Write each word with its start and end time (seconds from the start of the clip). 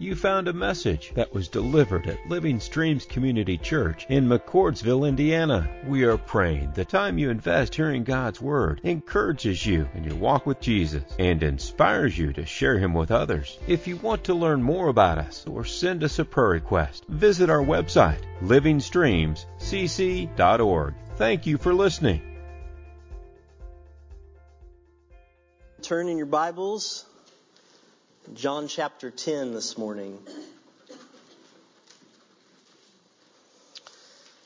You 0.00 0.16
found 0.16 0.48
a 0.48 0.54
message 0.54 1.12
that 1.14 1.34
was 1.34 1.48
delivered 1.48 2.06
at 2.06 2.26
Living 2.26 2.58
Streams 2.58 3.04
Community 3.04 3.58
Church 3.58 4.06
in 4.08 4.26
McCordsville, 4.26 5.06
Indiana. 5.06 5.68
We 5.86 6.04
are 6.04 6.16
praying 6.16 6.72
the 6.72 6.86
time 6.86 7.18
you 7.18 7.28
invest 7.28 7.74
hearing 7.74 8.04
God's 8.04 8.40
Word 8.40 8.80
encourages 8.82 9.66
you 9.66 9.86
in 9.94 10.04
your 10.04 10.16
walk 10.16 10.46
with 10.46 10.58
Jesus 10.58 11.02
and 11.18 11.42
inspires 11.42 12.16
you 12.16 12.32
to 12.32 12.46
share 12.46 12.78
Him 12.78 12.94
with 12.94 13.10
others. 13.10 13.58
If 13.68 13.86
you 13.86 13.96
want 13.96 14.24
to 14.24 14.32
learn 14.32 14.62
more 14.62 14.88
about 14.88 15.18
us 15.18 15.44
or 15.46 15.66
send 15.66 16.02
us 16.02 16.18
a 16.18 16.24
prayer 16.24 16.48
request, 16.48 17.04
visit 17.06 17.50
our 17.50 17.62
website, 17.62 18.22
livingstreamscc.org. 18.42 20.94
Thank 21.16 21.46
you 21.46 21.58
for 21.58 21.74
listening. 21.74 22.22
Turn 25.82 26.08
in 26.08 26.16
your 26.16 26.24
Bibles 26.24 27.04
John 28.34 28.68
chapter 28.68 29.10
10 29.10 29.54
this 29.54 29.76
morning. 29.76 30.16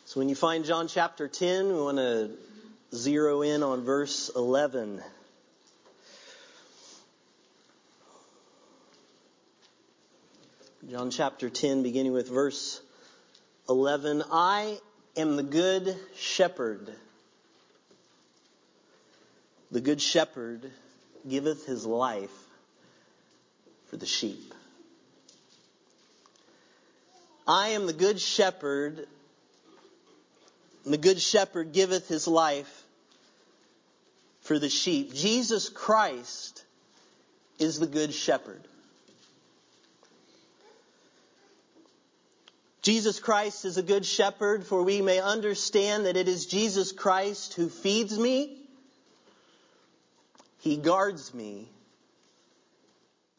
So 0.07 0.21
when 0.21 0.31
you 0.31 0.35
find 0.35 0.65
John 0.65 0.89
chapter 0.89 1.29
10, 1.29 1.69
we 1.69 1.75
want 1.75 1.99
to 1.99 2.31
zero 2.95 3.43
in 3.43 3.63
on 3.63 3.85
verse 3.85 4.31
11. 4.35 5.03
John 10.91 11.11
chapter 11.11 11.51
10, 11.51 11.83
beginning 11.83 12.15
with 12.15 12.31
verse 12.31 12.81
11. 13.69 14.23
I 14.33 14.79
am 15.15 15.37
the 15.37 15.43
good 15.43 15.95
shepherd. 16.17 16.91
The 19.71 19.83
good 19.83 20.01
shepherd 20.01 20.71
giveth 21.29 21.67
his 21.67 21.85
life 21.85 22.44
for 23.95 23.99
the 23.99 24.07
sheep. 24.07 24.53
I 27.47 27.69
am 27.69 27.87
the 27.87 27.93
good 27.93 28.19
shepherd, 28.19 29.07
and 30.85 30.93
the 30.93 30.99
good 30.99 31.21
shepherd 31.21 31.73
giveth 31.73 32.09
his 32.09 32.27
life 32.27 32.83
for 34.41 34.59
the 34.59 34.69
sheep. 34.69 35.15
Jesus 35.15 35.69
Christ 35.69 36.65
is 37.61 37.79
the 37.79 37.87
good 37.87 38.13
shepherd. 38.13 38.67
Jesus 42.83 43.21
Christ 43.21 43.65
is 43.65 43.77
a 43.77 43.83
good 43.85 44.05
shepherd, 44.05 44.67
for 44.67 44.83
we 44.83 45.03
may 45.03 45.21
understand 45.21 46.07
that 46.07 46.17
it 46.17 46.27
is 46.27 46.47
Jesus 46.47 46.91
Christ 46.91 47.55
who 47.55 47.69
feeds 47.69 48.19
me, 48.19 48.59
he 50.59 50.79
guards 50.79 51.33
me, 51.33 51.69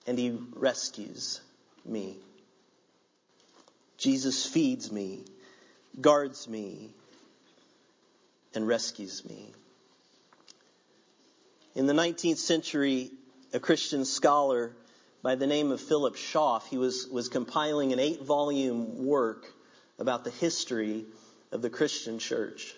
and 0.06 0.18
he 0.18 0.38
rescues 0.54 1.42
me. 1.86 2.18
Jesus 3.98 4.46
feeds 4.46 4.92
me, 4.92 5.24
guards 6.00 6.48
me, 6.48 6.92
and 8.54 8.68
rescues 8.68 9.24
me. 9.26 9.54
In 11.76 11.88
the 11.88 11.94
19th 11.94 12.38
century, 12.38 13.12
a 13.54 13.60
Christian 13.60 14.06
scholar 14.06 14.72
by 15.22 15.36
the 15.36 15.48
name 15.48 15.72
of 15.72 15.82
Philip 15.82 16.16
Schaff, 16.16 16.68
he 16.70 16.78
was, 16.78 17.08
was 17.08 17.30
compiling 17.30 17.94
an 17.94 18.00
eight 18.00 18.22
volume 18.22 19.06
work 19.06 19.46
about 19.98 20.24
the 20.24 20.30
history 20.30 21.06
of 21.52 21.62
the 21.62 21.70
Christian 21.70 22.20
church. 22.20 22.76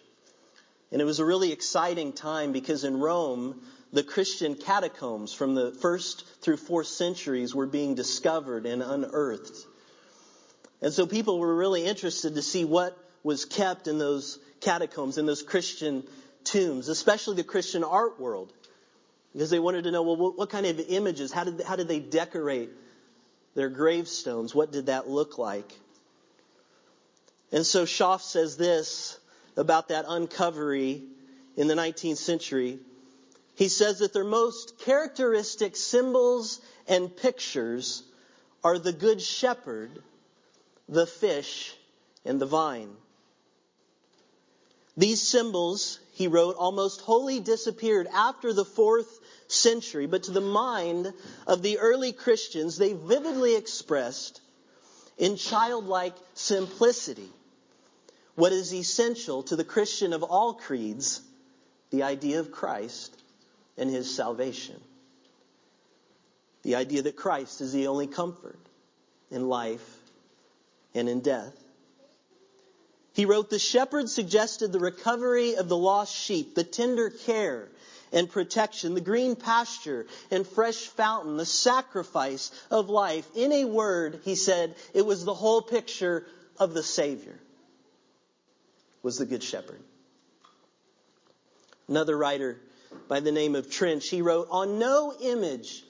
And 0.91 1.01
it 1.01 1.05
was 1.05 1.19
a 1.19 1.25
really 1.25 1.51
exciting 1.51 2.13
time 2.13 2.53
because 2.53 2.83
in 2.83 2.99
Rome, 2.99 3.61
the 3.93 4.03
Christian 4.03 4.55
catacombs 4.55 5.33
from 5.33 5.55
the 5.55 5.71
first 5.71 6.25
through 6.41 6.57
fourth 6.57 6.87
centuries 6.87 7.55
were 7.55 7.65
being 7.65 7.95
discovered 7.95 8.65
and 8.65 8.81
unearthed. 8.81 9.55
And 10.81 10.93
so 10.93 11.07
people 11.07 11.39
were 11.39 11.55
really 11.55 11.85
interested 11.85 12.35
to 12.35 12.41
see 12.41 12.65
what 12.65 12.97
was 13.23 13.45
kept 13.45 13.87
in 13.87 13.97
those 13.97 14.39
catacombs, 14.61 15.17
in 15.17 15.25
those 15.25 15.41
Christian 15.41 16.03
tombs, 16.43 16.89
especially 16.89 17.35
the 17.35 17.43
Christian 17.43 17.83
art 17.83 18.19
world. 18.19 18.53
Because 19.33 19.49
they 19.49 19.59
wanted 19.59 19.83
to 19.83 19.91
know, 19.91 20.01
well, 20.03 20.33
what, 20.33 20.49
kind 20.49 20.65
of 20.65 20.79
images, 20.79 21.31
how 21.31 21.43
did, 21.43 21.61
how 21.61 21.75
did 21.75 21.87
they 21.87 21.99
decorate 21.99 22.69
their 23.55 23.69
gravestones? 23.69 24.55
What 24.55 24.71
did 24.71 24.87
that 24.87 25.09
look 25.09 25.37
like? 25.37 25.71
And 27.51 27.65
so 27.65 27.85
Schaff 27.85 28.21
says 28.21 28.57
this 28.57 29.19
about 29.55 29.89
that 29.89 30.05
uncovery 30.07 31.03
in 31.55 31.67
the 31.67 31.75
19th 31.75 32.17
century. 32.17 32.79
He 33.57 33.69
says 33.69 33.99
that 33.99 34.13
their 34.13 34.23
most 34.23 34.77
characteristic 34.77 35.75
symbols 35.75 36.61
and 36.87 37.13
pictures 37.17 38.03
are 38.63 38.77
the 38.77 38.93
good 38.93 39.19
shepherd, 39.19 40.03
the 40.87 41.07
fish, 41.07 41.75
and 42.23 42.39
the 42.39 42.45
vine. 42.45 42.95
These 44.95 45.23
symbols, 45.23 45.97
he 46.11 46.27
wrote, 46.27 46.55
almost 46.55 47.01
wholly 47.01 47.39
disappeared 47.39 48.05
after 48.13 48.53
the 48.53 48.63
fourth 48.63 49.19
century, 49.47 50.05
but 50.05 50.23
to 50.23 50.31
the 50.31 50.39
mind 50.39 51.11
of 51.47 51.63
the 51.63 51.79
early 51.79 52.11
Christians, 52.11 52.77
they 52.77 52.93
vividly 52.93 53.55
expressed 53.55 54.39
in 55.17 55.35
childlike 55.35 56.15
simplicity 56.35 57.31
what 58.35 58.51
is 58.51 58.71
essential 58.71 59.41
to 59.41 59.55
the 59.55 59.63
Christian 59.63 60.13
of 60.13 60.21
all 60.21 60.53
creeds 60.53 61.21
the 61.89 62.03
idea 62.03 62.39
of 62.39 62.51
Christ 62.51 63.16
and 63.77 63.89
his 63.89 64.13
salvation. 64.13 64.79
The 66.63 66.75
idea 66.75 67.03
that 67.03 67.15
Christ 67.15 67.61
is 67.61 67.71
the 67.71 67.87
only 67.87 68.07
comfort 68.07 68.59
in 69.31 69.47
life 69.47 69.97
and 70.93 71.07
in 71.07 71.21
death. 71.21 71.53
He 73.13 73.25
wrote, 73.25 73.49
The 73.49 73.59
shepherd 73.59 74.09
suggested 74.09 74.71
the 74.71 74.79
recovery 74.79 75.55
of 75.55 75.69
the 75.69 75.77
lost 75.77 76.15
sheep, 76.15 76.55
the 76.55 76.63
tender 76.63 77.09
care 77.09 77.67
and 78.11 78.29
protection, 78.29 78.93
the 78.93 79.01
green 79.01 79.35
pasture 79.35 80.05
and 80.31 80.47
fresh 80.47 80.77
fountain, 80.77 81.37
the 81.37 81.45
sacrifice 81.45 82.51
of 82.69 82.89
life. 82.89 83.27
In 83.35 83.51
a 83.51 83.65
word, 83.65 84.21
he 84.23 84.35
said, 84.35 84.75
it 84.93 85.05
was 85.05 85.25
the 85.25 85.33
whole 85.33 85.61
picture 85.61 86.25
of 86.57 86.73
the 86.73 86.83
Savior, 86.83 87.39
was 89.03 89.17
the 89.17 89.25
Good 89.25 89.43
Shepherd. 89.43 89.81
Another 91.87 92.17
writer 92.17 92.59
by 93.07 93.19
the 93.19 93.31
name 93.31 93.55
of 93.55 93.69
Trench. 93.69 94.07
He 94.07 94.21
wrote, 94.21 94.47
On 94.51 94.79
no 94.79 95.13
image 95.21 95.83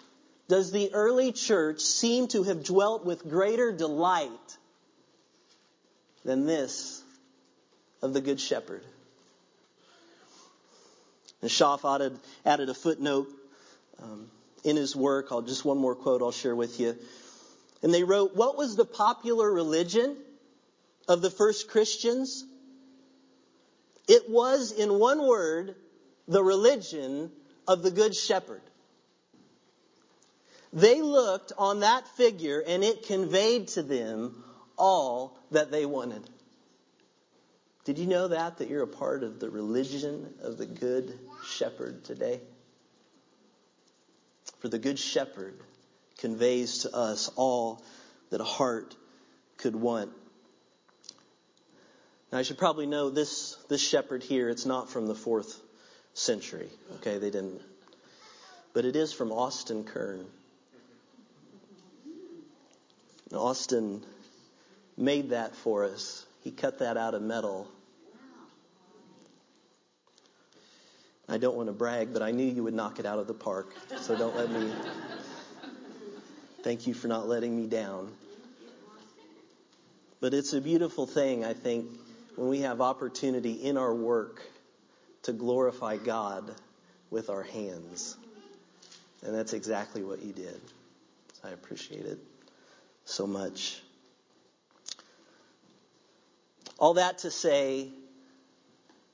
does 0.47 0.71
the 0.71 0.93
early 0.93 1.31
church 1.31 1.81
seem 1.81 2.27
to 2.29 2.43
have 2.43 2.63
dwelt 2.63 3.05
with 3.05 3.27
greater 3.27 3.71
delight 3.71 4.29
than 6.23 6.45
this 6.45 7.01
of 8.01 8.13
the 8.13 8.21
Good 8.21 8.39
Shepherd. 8.39 8.83
And 11.41 11.51
Schaff 11.51 11.85
added, 11.85 12.17
added 12.45 12.69
a 12.69 12.73
footnote 12.73 13.27
um, 14.01 14.29
in 14.63 14.75
his 14.75 14.95
work. 14.95 15.27
I'll 15.31 15.41
just 15.41 15.65
one 15.65 15.77
more 15.77 15.95
quote 15.95 16.21
I'll 16.21 16.31
share 16.31 16.55
with 16.55 16.79
you. 16.79 16.97
And 17.83 17.93
they 17.93 18.03
wrote, 18.03 18.35
What 18.35 18.57
was 18.57 18.75
the 18.75 18.85
popular 18.85 19.51
religion 19.51 20.17
of 21.07 21.21
the 21.21 21.29
first 21.29 21.69
Christians? 21.69 22.45
It 24.07 24.29
was, 24.29 24.71
in 24.71 24.99
one 24.99 25.27
word, 25.27 25.75
the 26.27 26.43
religion 26.43 27.31
of 27.67 27.83
the 27.83 27.91
Good 27.91 28.15
Shepherd. 28.15 28.61
They 30.73 31.01
looked 31.01 31.53
on 31.57 31.79
that 31.79 32.07
figure 32.09 32.61
and 32.65 32.83
it 32.83 33.07
conveyed 33.07 33.69
to 33.69 33.83
them 33.83 34.43
all 34.77 35.39
that 35.51 35.71
they 35.71 35.85
wanted. 35.85 36.29
Did 37.85 37.97
you 37.97 38.05
know 38.05 38.27
that? 38.27 38.57
That 38.57 38.69
you're 38.69 38.83
a 38.83 38.87
part 38.87 39.23
of 39.23 39.39
the 39.39 39.49
religion 39.49 40.33
of 40.41 40.57
the 40.57 40.65
Good 40.65 41.17
Shepherd 41.45 42.03
today? 42.03 42.41
For 44.59 44.67
the 44.67 44.79
Good 44.79 44.99
Shepherd 44.99 45.61
conveys 46.17 46.79
to 46.79 46.93
us 46.93 47.29
all 47.35 47.83
that 48.29 48.41
a 48.41 48.45
heart 48.45 48.95
could 49.55 49.75
want. 49.75 50.11
Now, 52.31 52.39
I 52.39 52.41
should 52.41 52.57
probably 52.57 52.87
know 52.87 53.09
this, 53.09 53.55
this 53.69 53.81
shepherd 53.81 54.21
here, 54.21 54.49
it's 54.49 54.65
not 54.65 54.89
from 54.89 55.07
the 55.07 55.15
fourth 55.15 55.61
century. 56.17 56.69
Okay, 56.95 57.17
they 57.19 57.29
didn't. 57.29 57.61
But 58.73 58.85
it 58.85 58.95
is 58.95 59.13
from 59.13 59.31
Austin 59.31 59.83
Kern. 59.83 60.25
And 63.29 63.39
Austin 63.39 64.03
made 64.97 65.29
that 65.29 65.55
for 65.55 65.85
us. 65.85 66.25
He 66.43 66.51
cut 66.51 66.79
that 66.79 66.97
out 66.97 67.13
of 67.13 67.21
metal. 67.21 67.67
I 71.29 71.37
don't 71.37 71.55
want 71.55 71.67
to 71.67 71.73
brag, 71.73 72.13
but 72.13 72.21
I 72.21 72.31
knew 72.31 72.45
you 72.45 72.63
would 72.63 72.73
knock 72.73 72.99
it 72.99 73.05
out 73.05 73.19
of 73.19 73.27
the 73.27 73.33
park. 73.33 73.73
So 74.01 74.17
don't 74.17 74.35
let 74.35 74.49
me. 74.49 74.71
Thank 76.63 76.87
you 76.87 76.93
for 76.93 77.07
not 77.07 77.27
letting 77.27 77.55
me 77.55 77.67
down. 77.67 78.11
But 80.19 80.33
it's 80.33 80.53
a 80.53 80.61
beautiful 80.61 81.05
thing, 81.05 81.45
I 81.45 81.53
think, 81.53 81.87
when 82.35 82.49
we 82.49 82.61
have 82.61 82.81
opportunity 82.81 83.51
in 83.51 83.77
our 83.77 83.93
work 83.93 84.41
to 85.27 85.33
glorify 85.33 85.97
God 85.97 86.55
with 87.09 87.29
our 87.29 87.43
hands. 87.43 88.15
And 89.25 89.35
that's 89.35 89.51
exactly 89.51 90.01
what 90.01 90.21
you 90.21 90.31
did. 90.31 90.61
I 91.43 91.49
appreciate 91.49 92.05
it. 92.05 92.17
so 93.03 93.27
much. 93.27 93.81
All 96.79 96.93
that 96.93 97.19
to 97.19 97.31
say 97.31 97.89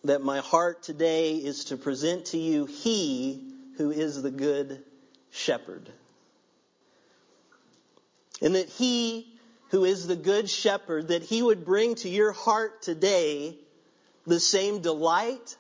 that 0.04 0.22
my 0.22 0.38
heart 0.38 0.84
today 0.84 1.34
is 1.34 1.66
to 1.66 1.78
present 1.78 2.26
to 2.26 2.38
you 2.38 2.68
He 2.68 3.52
who 3.78 3.90
is 3.90 4.22
the 4.22 4.32
good 4.32 4.84
shepherd. 5.32 5.90
And 8.40 8.54
that 8.54 8.70
He 8.70 9.34
who 9.70 9.84
is 9.84 10.06
the 10.06 10.16
good 10.16 10.48
shepherd, 10.48 11.08
that 11.08 11.24
He 11.24 11.42
would 11.42 11.66
bring 11.66 11.96
to 11.96 12.10
your 12.10 12.34
heart 12.34 12.84
today 12.84 13.58
the 14.28 14.40
same 14.40 14.82
delight, 14.82 15.58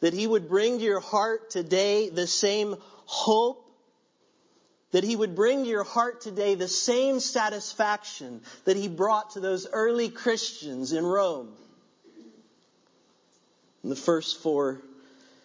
that 0.00 0.14
He 0.14 0.26
would 0.26 0.48
bring 0.48 0.78
to 0.78 0.84
your 0.84 1.00
heart 1.00 1.50
today 1.50 2.08
the 2.08 2.26
same 2.26 2.76
hope, 3.04 3.70
that 4.92 5.04
He 5.04 5.14
would 5.14 5.34
bring 5.34 5.64
to 5.64 5.70
your 5.70 5.84
heart 5.84 6.20
today 6.20 6.54
the 6.54 6.68
same 6.68 7.20
satisfaction 7.20 8.40
that 8.64 8.76
He 8.76 8.88
brought 8.88 9.30
to 9.32 9.40
those 9.40 9.66
early 9.70 10.08
Christians 10.08 10.92
in 10.92 11.04
Rome 11.04 11.52
in 13.82 13.90
the 13.90 13.96
first 13.96 14.42
four 14.42 14.80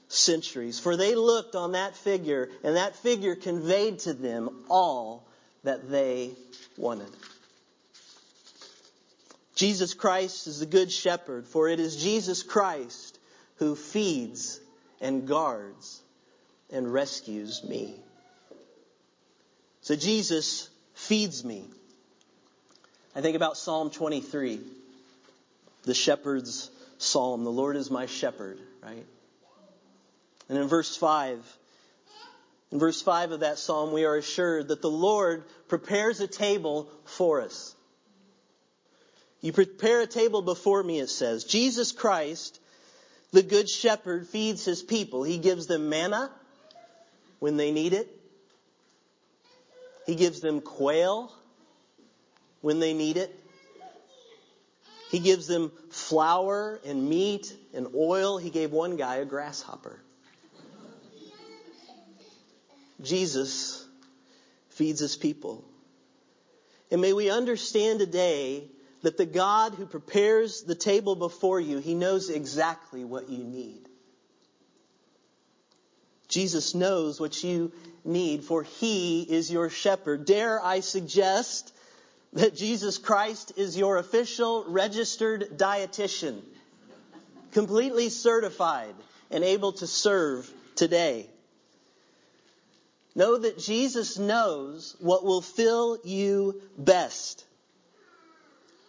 centuries. 0.08 0.80
For 0.80 0.98
they 0.98 1.16
looked 1.16 1.56
on 1.56 1.74
that 1.74 1.96
figure, 1.96 2.50
and 2.64 2.76
that 2.76 2.96
figure 2.98 3.36
conveyed 3.36 4.00
to 4.00 4.14
them 4.14 4.66
all 4.70 5.28
that 5.64 5.90
they 5.90 6.32
wanted. 6.78 7.10
Jesus 9.56 9.94
Christ 9.94 10.48
is 10.48 10.60
the 10.60 10.66
Good 10.66 10.92
Shepherd, 10.92 11.48
for 11.48 11.70
it 11.70 11.80
is 11.80 11.96
Jesus 11.96 12.44
Christ 12.44 13.15
who 13.58 13.76
feeds 13.76 14.60
and 15.02 15.28
guards 15.28 16.02
and 16.72 16.92
rescues 16.92 17.64
me. 17.64 17.96
So 19.82 19.96
Jesus 19.96 20.70
feeds 20.94 21.44
me. 21.44 21.66
I 23.16 23.22
think 23.22 23.36
about 23.36 23.58
Psalm 23.58 23.92
23, 23.92 24.60
the 25.84 25.94
shepherd's 25.94 26.70
psalm. 26.98 27.44
The 27.44 27.52
Lord 27.52 27.76
is 27.76 27.92
my 27.92 28.08
shepherd, 28.08 28.60
right? 28.84 29.06
And 30.50 30.58
in 30.58 30.68
verse 30.68 30.96
5, 30.98 31.58
in 32.72 32.80
verse 32.80 33.02
5 33.02 33.32
of 33.32 33.40
that 33.42 33.58
psalm, 33.58 33.94
we 33.94 34.06
are 34.06 34.16
assured 34.16 34.68
that 34.70 34.82
the 34.82 34.90
Lord 34.90 35.44
prepares 35.68 36.20
a 36.20 36.28
table 36.28 36.90
for 37.06 37.42
us. 37.42 37.74
You 39.42 39.54
prepare 39.54 40.02
a 40.02 40.08
table 40.08 40.42
before 40.42 40.82
me, 40.82 41.00
it 41.00 41.10
says. 41.10 41.44
Jesus 41.44 41.92
Christ, 41.92 42.60
the 43.36 43.44
Good 43.44 43.70
Shepherd, 43.70 44.28
feeds 44.28 44.64
his 44.64 44.82
people. 44.82 45.24
He 45.24 45.38
gives 45.38 45.68
them 45.68 45.90
manna 45.90 46.32
when 47.40 47.58
they 47.58 47.72
need 47.72 47.92
it. 47.94 48.10
He 50.08 50.16
gives 50.16 50.40
them 50.40 50.62
quail 50.62 51.32
when 52.62 52.80
they 52.80 52.94
need 52.94 53.18
it. 53.18 53.38
He 55.12 55.20
gives 55.20 55.48
them 55.48 55.72
flour 55.90 56.80
and 56.86 57.10
meat 57.10 57.54
and 57.74 57.88
oil. 57.94 58.38
He 58.38 58.50
gave 58.50 58.72
one 58.72 58.96
guy 58.96 59.18
a 59.18 59.26
grasshopper. 59.26 60.00
Jesus 63.02 63.86
feeds 64.70 65.02
his 65.02 65.18
people. 65.18 65.66
And 66.90 67.02
may 67.02 67.12
we 67.12 67.30
understand 67.30 68.00
today 68.00 68.70
that 69.06 69.18
the 69.18 69.26
God 69.28 69.76
who 69.76 69.86
prepares 69.86 70.64
the 70.64 70.74
table 70.74 71.16
before 71.16 71.60
you, 71.60 71.78
he 71.78 71.94
knows 71.94 72.32
exactly 72.32 73.06
what 73.06 73.30
you 73.30 73.44
need. 73.44 73.88
Jesus 76.28 76.74
knows 76.74 77.20
what 77.20 77.44
you 77.44 77.72
need, 78.04 78.44
for 78.44 78.64
he 78.64 79.22
is 79.22 79.52
your 79.52 79.70
shepherd. 79.70 80.26
Dare 80.26 80.60
I 80.60 80.80
suggest 80.80 81.72
that 82.34 82.56
Jesus 82.56 82.98
Christ 82.98 83.54
is 83.58 83.78
your 83.78 83.98
official 83.98 84.66
registered 84.68 85.56
dietitian, 85.56 86.42
completely 87.52 88.10
certified 88.10 88.96
and 89.30 89.44
able 89.44 89.74
to 89.74 89.86
serve 89.86 90.52
today. 90.74 91.30
Know 93.14 93.38
that 93.38 93.60
Jesus 93.60 94.18
knows 94.18 94.96
what 95.00 95.24
will 95.24 95.44
fill 95.44 96.00
you 96.04 96.60
best. 96.76 97.46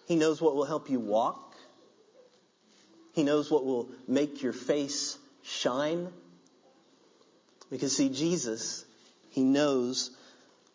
He 0.06 0.16
knows 0.16 0.40
what 0.40 0.54
will 0.54 0.64
help 0.64 0.88
you 0.88 1.00
walk. 1.00 1.54
He 3.12 3.22
knows 3.22 3.50
what 3.50 3.64
will 3.64 3.88
make 4.06 4.42
your 4.42 4.52
face 4.52 5.18
shine. 5.42 6.08
Because 7.70 7.96
see, 7.96 8.08
Jesus, 8.08 8.84
He 9.30 9.42
knows 9.42 10.10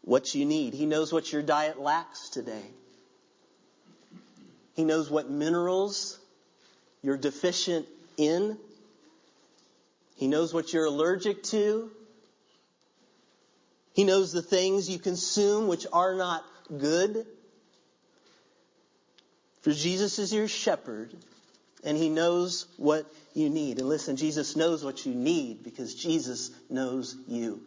what 0.01 0.35
you 0.35 0.45
need. 0.45 0.73
He 0.73 0.85
knows 0.85 1.13
what 1.13 1.31
your 1.31 1.41
diet 1.41 1.79
lacks 1.79 2.29
today. 2.29 2.65
He 4.73 4.83
knows 4.83 5.09
what 5.09 5.29
minerals 5.29 6.19
you're 7.01 7.17
deficient 7.17 7.85
in. 8.17 8.57
He 10.15 10.27
knows 10.27 10.53
what 10.53 10.73
you're 10.73 10.85
allergic 10.85 11.43
to. 11.43 11.91
He 13.93 14.03
knows 14.03 14.31
the 14.31 14.41
things 14.41 14.89
you 14.89 14.99
consume 14.99 15.67
which 15.67 15.85
are 15.91 16.15
not 16.15 16.43
good. 16.75 17.25
For 19.61 19.71
Jesus 19.71 20.19
is 20.19 20.33
your 20.33 20.47
shepherd, 20.47 21.13
and 21.83 21.97
he 21.97 22.09
knows 22.09 22.65
what 22.77 23.05
you 23.33 23.49
need. 23.49 23.79
And 23.79 23.87
listen, 23.87 24.15
Jesus 24.15 24.55
knows 24.55 24.83
what 24.83 25.05
you 25.05 25.13
need 25.13 25.63
because 25.63 25.95
Jesus 25.95 26.51
knows 26.69 27.15
you. 27.27 27.61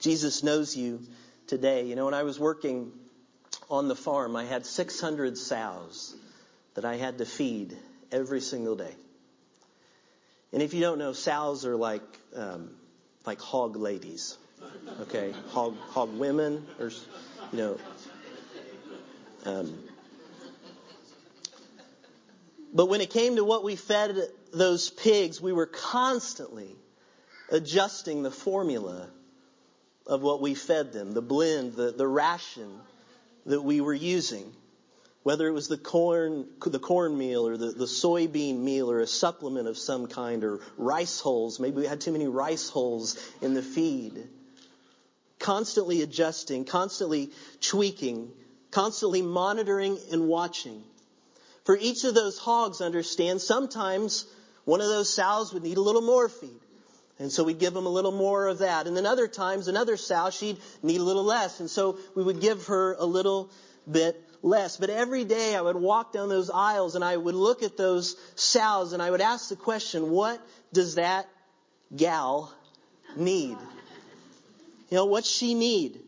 Jesus 0.00 0.42
knows 0.42 0.76
you 0.76 1.00
today. 1.46 1.86
You 1.86 1.94
know, 1.94 2.04
when 2.04 2.14
I 2.14 2.22
was 2.22 2.38
working 2.38 2.92
on 3.70 3.86
the 3.86 3.96
farm, 3.96 4.34
I 4.34 4.44
had 4.44 4.66
600 4.66 5.38
sows 5.38 6.14
that 6.74 6.84
I 6.84 6.96
had 6.96 7.18
to 7.18 7.26
feed 7.26 7.76
every 8.10 8.40
single 8.40 8.76
day. 8.76 8.94
And 10.52 10.62
if 10.62 10.74
you 10.74 10.80
don't 10.80 10.98
know, 10.98 11.12
sows 11.12 11.64
are 11.64 11.76
like 11.76 12.02
um, 12.34 12.70
like 13.24 13.40
hog 13.40 13.76
ladies, 13.76 14.36
okay, 15.02 15.32
hog 15.50 15.76
hog 15.90 16.16
women, 16.18 16.66
or 16.80 16.90
you 17.52 17.58
know. 17.58 17.78
Um, 19.44 19.78
but 22.72 22.86
when 22.86 23.00
it 23.00 23.10
came 23.10 23.36
to 23.36 23.44
what 23.44 23.64
we 23.64 23.76
fed 23.76 24.16
those 24.52 24.90
pigs, 24.90 25.40
we 25.40 25.52
were 25.52 25.66
constantly 25.66 26.76
adjusting 27.50 28.22
the 28.22 28.30
formula 28.30 29.08
of 30.06 30.22
what 30.22 30.40
we 30.40 30.54
fed 30.54 30.92
them, 30.92 31.12
the 31.12 31.22
blend, 31.22 31.74
the, 31.74 31.92
the 31.92 32.06
ration 32.06 32.70
that 33.46 33.62
we 33.62 33.80
were 33.80 33.94
using 33.94 34.52
whether 35.22 35.46
it 35.46 35.52
was 35.52 35.68
the 35.68 35.76
corn, 35.76 36.46
the 36.64 36.78
corn 36.78 37.16
meal 37.16 37.46
or 37.46 37.56
the, 37.56 37.72
the 37.72 37.84
soybean 37.84 38.58
meal 38.58 38.90
or 38.90 39.00
a 39.00 39.06
supplement 39.06 39.68
of 39.68 39.76
some 39.76 40.06
kind 40.06 40.44
or 40.44 40.60
rice 40.78 41.20
hulls. 41.20 41.60
Maybe 41.60 41.82
we 41.82 41.86
had 41.86 42.00
too 42.00 42.12
many 42.12 42.26
rice 42.26 42.70
hulls 42.70 43.18
in 43.42 43.54
the 43.54 43.62
feed. 43.62 44.26
Constantly 45.38 46.02
adjusting, 46.02 46.64
constantly 46.64 47.30
tweaking, 47.60 48.30
constantly 48.70 49.22
monitoring 49.22 49.98
and 50.12 50.28
watching. 50.28 50.82
For 51.64 51.76
each 51.76 52.04
of 52.04 52.14
those 52.14 52.38
hogs, 52.38 52.80
understand, 52.80 53.40
sometimes 53.40 54.26
one 54.64 54.80
of 54.80 54.88
those 54.88 55.12
sows 55.12 55.52
would 55.52 55.62
need 55.62 55.76
a 55.76 55.82
little 55.82 56.02
more 56.02 56.28
feed. 56.28 56.60
And 57.18 57.30
so 57.30 57.44
we'd 57.44 57.58
give 57.58 57.74
them 57.74 57.84
a 57.84 57.90
little 57.90 58.12
more 58.12 58.46
of 58.46 58.58
that. 58.58 58.86
And 58.86 58.96
then 58.96 59.04
other 59.04 59.28
times, 59.28 59.68
another 59.68 59.98
sow, 59.98 60.30
she'd 60.30 60.56
need 60.82 61.00
a 61.00 61.04
little 61.04 61.24
less. 61.24 61.60
And 61.60 61.68
so 61.68 61.98
we 62.14 62.22
would 62.22 62.40
give 62.40 62.66
her 62.66 62.94
a 62.98 63.04
little 63.04 63.50
bit 63.90 64.20
less. 64.42 64.78
But 64.78 64.88
every 64.88 65.24
day 65.24 65.54
I 65.54 65.60
would 65.60 65.76
walk 65.76 66.14
down 66.14 66.30
those 66.30 66.50
aisles 66.50 66.94
and 66.94 67.04
I 67.04 67.16
would 67.16 67.34
look 67.34 67.62
at 67.62 67.76
those 67.76 68.16
sows 68.36 68.94
and 68.94 69.02
I 69.02 69.10
would 69.10 69.20
ask 69.20 69.50
the 69.50 69.56
question, 69.56 70.10
what 70.10 70.40
does 70.72 70.94
that 70.94 71.28
gal 71.94 72.54
need? 73.16 73.58
You 74.88 74.96
know, 74.96 75.04
what's 75.04 75.30
she 75.30 75.54
need? 75.54 76.00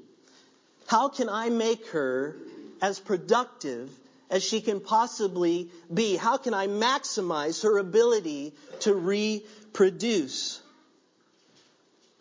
How 0.87 1.09
can 1.09 1.29
I 1.29 1.51
make 1.51 1.89
her 1.89 2.37
as 2.83 2.99
productive 2.99 3.89
as 4.29 4.43
she 4.43 4.61
can 4.61 4.81
possibly 4.81 5.71
be? 5.93 6.17
How 6.17 6.37
can 6.37 6.53
I 6.53 6.67
maximize 6.67 7.63
her 7.63 7.79
ability 7.79 8.53
to 8.81 8.95
reproduce? 8.95 10.61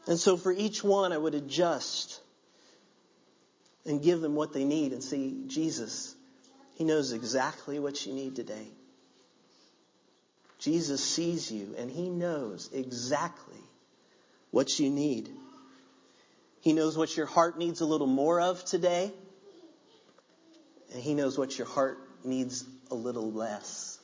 And 0.07 0.19
so 0.19 0.37
for 0.37 0.51
each 0.51 0.83
one, 0.83 1.11
I 1.11 1.17
would 1.17 1.35
adjust 1.35 2.21
and 3.85 4.01
give 4.01 4.21
them 4.21 4.35
what 4.35 4.53
they 4.53 4.63
need 4.63 4.93
and 4.93 5.03
see 5.03 5.43
Jesus. 5.47 6.15
He 6.75 6.83
knows 6.83 7.11
exactly 7.11 7.79
what 7.79 8.05
you 8.05 8.13
need 8.13 8.35
today. 8.35 8.67
Jesus 10.59 11.03
sees 11.03 11.51
you 11.51 11.73
and 11.77 11.89
he 11.89 12.09
knows 12.09 12.69
exactly 12.71 13.57
what 14.51 14.79
you 14.79 14.89
need. 14.91 15.29
He 16.61 16.73
knows 16.73 16.95
what 16.95 17.17
your 17.17 17.25
heart 17.25 17.57
needs 17.57 17.81
a 17.81 17.85
little 17.85 18.07
more 18.07 18.39
of 18.39 18.63
today. 18.65 19.11
And 20.93 21.01
he 21.01 21.13
knows 21.13 21.37
what 21.37 21.57
your 21.57 21.67
heart 21.67 21.99
needs 22.23 22.65
a 22.89 22.95
little 22.95 23.31
less. 23.31 23.99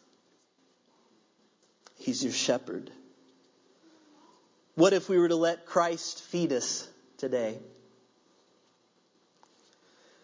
He's 1.97 2.23
your 2.23 2.33
shepherd. 2.33 2.91
What 4.75 4.93
if 4.93 5.09
we 5.09 5.17
were 5.17 5.27
to 5.27 5.35
let 5.35 5.65
Christ 5.65 6.21
feed 6.21 6.53
us 6.53 6.87
today? 7.17 7.57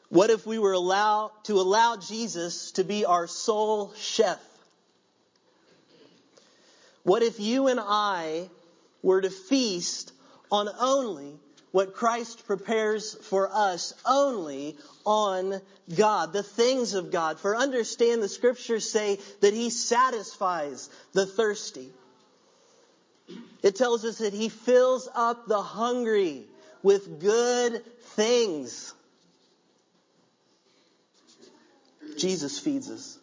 What 0.09 0.29
if 0.29 0.45
we 0.45 0.59
were 0.59 0.73
allowed 0.73 1.31
to 1.45 1.59
allow 1.59 1.97
Jesus 1.97 2.71
to 2.73 2.83
be 2.83 3.03
our 3.03 3.25
sole 3.25 3.93
chef? 3.95 4.39
What 7.01 7.23
if 7.23 7.39
you 7.39 7.67
and 7.67 7.79
I 7.81 8.47
were 9.01 9.21
to 9.21 9.31
feast 9.31 10.13
on 10.51 10.69
only 10.79 11.33
what 11.73 11.95
Christ 11.95 12.45
prepares 12.45 13.15
for 13.15 13.49
us, 13.51 13.95
only 14.05 14.77
on 15.05 15.59
God, 15.97 16.31
the 16.31 16.43
things 16.43 16.93
of 16.93 17.11
God? 17.11 17.39
For 17.39 17.55
understand 17.55 18.21
the 18.21 18.29
scriptures 18.29 18.89
say 18.89 19.17
that 19.41 19.55
He 19.55 19.71
satisfies 19.71 20.87
the 21.13 21.25
thirsty. 21.25 21.89
It 23.63 23.75
tells 23.75 24.05
us 24.05 24.19
that 24.19 24.33
He 24.33 24.49
fills 24.49 25.09
up 25.15 25.47
the 25.47 25.63
hungry 25.63 26.43
with 26.83 27.19
good 27.19 27.83
things. 28.15 28.93
Jesus 32.19 32.59
feeds 32.59 32.91
us. 32.91 33.17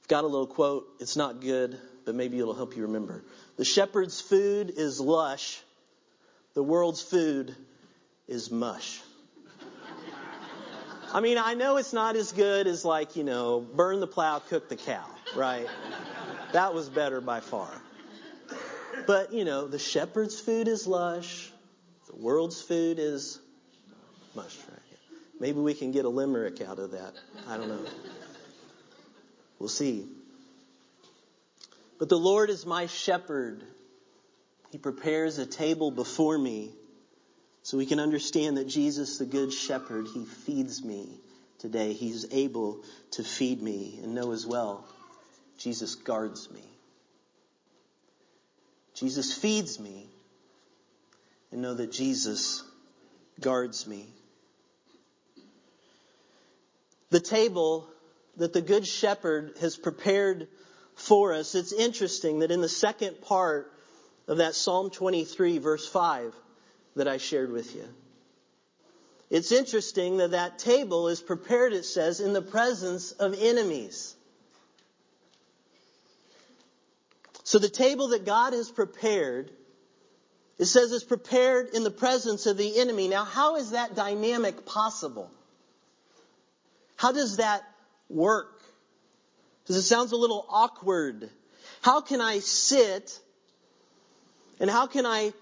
I've 0.00 0.08
got 0.08 0.24
a 0.24 0.26
little 0.26 0.46
quote. 0.46 0.86
It's 1.00 1.16
not 1.16 1.42
good, 1.42 1.78
but 2.06 2.14
maybe 2.14 2.38
it'll 2.38 2.54
help 2.54 2.76
you 2.76 2.84
remember. 2.84 3.22
The 3.58 3.66
shepherd's 3.66 4.22
food 4.22 4.72
is 4.74 5.00
lush. 5.00 5.60
The 6.54 6.62
world's 6.62 7.02
food 7.02 7.54
is 8.28 8.50
mush. 8.50 9.00
I 11.12 11.20
mean, 11.20 11.38
I 11.38 11.54
know 11.54 11.76
it's 11.76 11.92
not 11.92 12.16
as 12.16 12.32
good 12.32 12.66
as 12.66 12.84
like, 12.84 13.14
you 13.14 13.22
know, 13.22 13.60
burn 13.60 14.00
the 14.00 14.06
plow, 14.06 14.40
cook 14.40 14.68
the 14.68 14.76
cow, 14.76 15.04
right? 15.36 15.68
That 16.52 16.74
was 16.74 16.88
better 16.88 17.20
by 17.20 17.40
far. 17.40 17.70
But, 19.06 19.32
you 19.32 19.44
know, 19.44 19.68
the 19.68 19.78
shepherd's 19.78 20.40
food 20.40 20.66
is 20.66 20.86
lush. 20.86 21.50
The 22.08 22.16
world's 22.16 22.60
food 22.62 22.98
is 22.98 23.38
mush, 24.34 24.56
right? 24.68 24.80
Maybe 25.40 25.60
we 25.60 25.74
can 25.74 25.90
get 25.90 26.04
a 26.04 26.08
limerick 26.08 26.60
out 26.60 26.78
of 26.78 26.92
that. 26.92 27.14
I 27.48 27.56
don't 27.56 27.68
know. 27.68 27.84
We'll 29.58 29.68
see. 29.68 30.06
But 31.98 32.08
the 32.08 32.18
Lord 32.18 32.50
is 32.50 32.66
my 32.66 32.86
shepherd. 32.86 33.64
He 34.74 34.78
prepares 34.78 35.38
a 35.38 35.46
table 35.46 35.92
before 35.92 36.36
me 36.36 36.72
so 37.62 37.78
we 37.78 37.86
can 37.86 38.00
understand 38.00 38.56
that 38.56 38.66
Jesus, 38.66 39.18
the 39.18 39.24
good 39.24 39.52
shepherd, 39.52 40.08
he 40.12 40.24
feeds 40.24 40.82
me 40.82 41.20
today. 41.60 41.92
He's 41.92 42.26
able 42.32 42.82
to 43.12 43.22
feed 43.22 43.62
me 43.62 44.00
and 44.02 44.16
know 44.16 44.32
as 44.32 44.44
well, 44.44 44.84
Jesus 45.58 45.94
guards 45.94 46.50
me. 46.50 46.64
Jesus 48.94 49.32
feeds 49.32 49.78
me 49.78 50.08
and 51.52 51.62
know 51.62 51.74
that 51.74 51.92
Jesus 51.92 52.64
guards 53.40 53.86
me. 53.86 54.08
The 57.10 57.20
table 57.20 57.88
that 58.38 58.52
the 58.52 58.60
Good 58.60 58.88
Shepherd 58.88 59.54
has 59.60 59.76
prepared 59.76 60.48
for 60.96 61.32
us, 61.32 61.54
it's 61.54 61.72
interesting 61.72 62.40
that 62.40 62.50
in 62.50 62.60
the 62.60 62.68
second 62.68 63.20
part 63.20 63.70
of 64.26 64.38
that 64.38 64.54
Psalm 64.54 64.90
23, 64.90 65.58
verse 65.58 65.86
5, 65.86 66.34
that 66.96 67.08
I 67.08 67.18
shared 67.18 67.50
with 67.50 67.74
you, 67.74 67.84
it's 69.30 69.52
interesting 69.52 70.18
that 70.18 70.30
that 70.30 70.58
table 70.58 71.08
is 71.08 71.20
prepared, 71.20 71.72
it 71.72 71.84
says, 71.84 72.20
in 72.20 72.32
the 72.32 72.42
presence 72.42 73.12
of 73.12 73.34
enemies. 73.38 74.14
So 77.42 77.58
the 77.58 77.68
table 77.68 78.08
that 78.08 78.24
God 78.24 78.52
has 78.52 78.70
prepared, 78.70 79.50
it 80.58 80.66
says 80.66 80.92
is 80.92 81.04
prepared 81.04 81.70
in 81.74 81.84
the 81.84 81.90
presence 81.90 82.46
of 82.46 82.56
the 82.56 82.80
enemy. 82.80 83.08
Now, 83.08 83.24
how 83.24 83.56
is 83.56 83.72
that 83.72 83.94
dynamic 83.94 84.66
possible? 84.66 85.30
How 86.96 87.12
does 87.12 87.38
that 87.38 87.62
work? 88.08 88.62
Because 89.62 89.76
it 89.76 89.82
sounds 89.82 90.12
a 90.12 90.16
little 90.16 90.46
awkward. 90.48 91.28
How 91.82 92.00
can 92.00 92.20
I 92.20 92.38
sit 92.38 93.18
and 94.60 94.70
how 94.70 94.86
can 94.86 95.06
I 95.06 95.32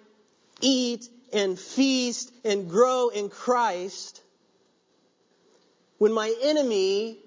eat 0.61 1.09
and 1.33 1.59
feast 1.59 2.33
and 2.45 2.69
grow 2.69 3.09
in 3.09 3.29
Christ 3.29 4.21
when 5.99 6.13
my 6.13 6.35
enemy 6.43 7.19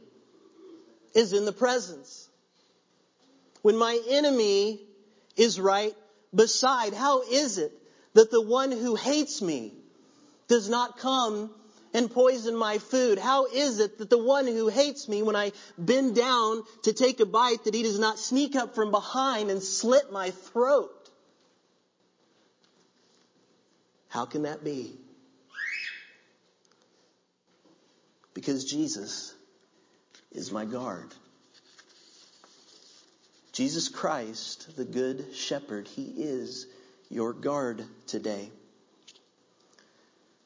is 1.14 1.34
in 1.34 1.46
the 1.46 1.54
presence? 1.54 2.30
When 3.62 3.78
my 3.78 4.00
enemy 4.10 4.80
is 5.36 5.60
right 5.60 5.96
beside, 6.34 6.94
how 6.94 7.22
is 7.22 7.58
it 7.58 7.72
that 8.14 8.32
the 8.32 8.42
one 8.42 8.72
who 8.72 8.96
hates 8.96 9.42
me 9.42 9.74
does 10.48 10.70
not 10.70 10.98
come 10.98 11.50
and 11.94 12.12
poison 12.12 12.56
my 12.56 12.78
food? 12.78 13.18
How 13.18 13.46
is 13.46 13.80
it 13.80 13.98
that 13.98 14.10
the 14.10 14.18
one 14.18 14.48
who 14.48 14.68
hates 14.68 15.08
me 15.08 15.24
when 15.24 15.36
I 15.36 15.52
bend 15.78 16.16
down 16.16 16.64
to 16.84 16.94
take 16.94 17.20
a 17.20 17.26
bite 17.26 17.64
that 17.64 17.74
he 17.74 17.84
does 17.84 18.00
not 18.00 18.20
sneak 18.20 18.56
up 18.56 18.76
from 18.76 18.92
behind 18.92 19.50
and 19.50 19.64
slit 19.64 20.12
my 20.12 20.32
throat? 20.32 20.92
How 24.16 24.24
can 24.24 24.44
that 24.44 24.64
be? 24.64 24.94
Because 28.34 28.64
Jesus 28.64 29.36
is 30.32 30.54
my 30.54 30.64
guard. 30.64 31.14
Jesus 33.52 33.90
Christ, 33.90 34.78
the 34.78 34.86
Good 34.86 35.36
Shepherd, 35.36 35.90
He 35.90 36.04
is 36.04 36.66
your 37.10 37.34
guard 37.34 37.84
today. 38.08 38.50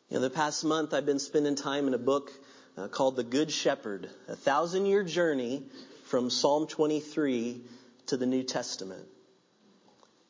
Know, 0.09 0.19
the 0.19 0.31
past 0.31 0.65
month 0.65 0.95
I've 0.95 1.05
been 1.05 1.19
spending 1.19 1.53
time 1.53 1.85
in 1.85 1.93
a 1.93 1.99
book 1.99 2.31
uh, 2.75 2.87
called 2.87 3.17
The 3.17 3.23
Good 3.23 3.51
Shepherd, 3.51 4.09
a 4.27 4.35
thousand 4.35 4.87
year 4.87 5.03
journey 5.03 5.61
from 6.05 6.31
Psalm 6.31 6.65
23 6.65 7.61
to 8.07 8.17
the 8.17 8.25
New 8.25 8.41
Testament. 8.41 9.05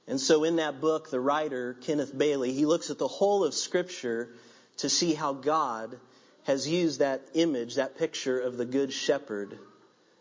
And 0.10 0.20
so 0.20 0.44
in 0.44 0.56
that 0.56 0.82
book, 0.82 1.12
the 1.12 1.20
writer, 1.20 1.76
Kenneth 1.82 2.18
Bailey, 2.18 2.52
he 2.52 2.66
looks 2.66 2.90
at 2.90 2.98
the 2.98 3.08
whole 3.08 3.44
of 3.44 3.54
Scripture 3.54 4.30
to 4.78 4.90
see 4.90 5.14
how 5.14 5.34
God 5.34 6.00
has 6.46 6.68
used 6.68 7.00
that 7.00 7.22
image, 7.36 7.76
that 7.76 8.00
picture 8.00 8.40
of 8.40 8.58
the 8.58 8.66
Good 8.66 8.92
Shepherd 8.92 9.60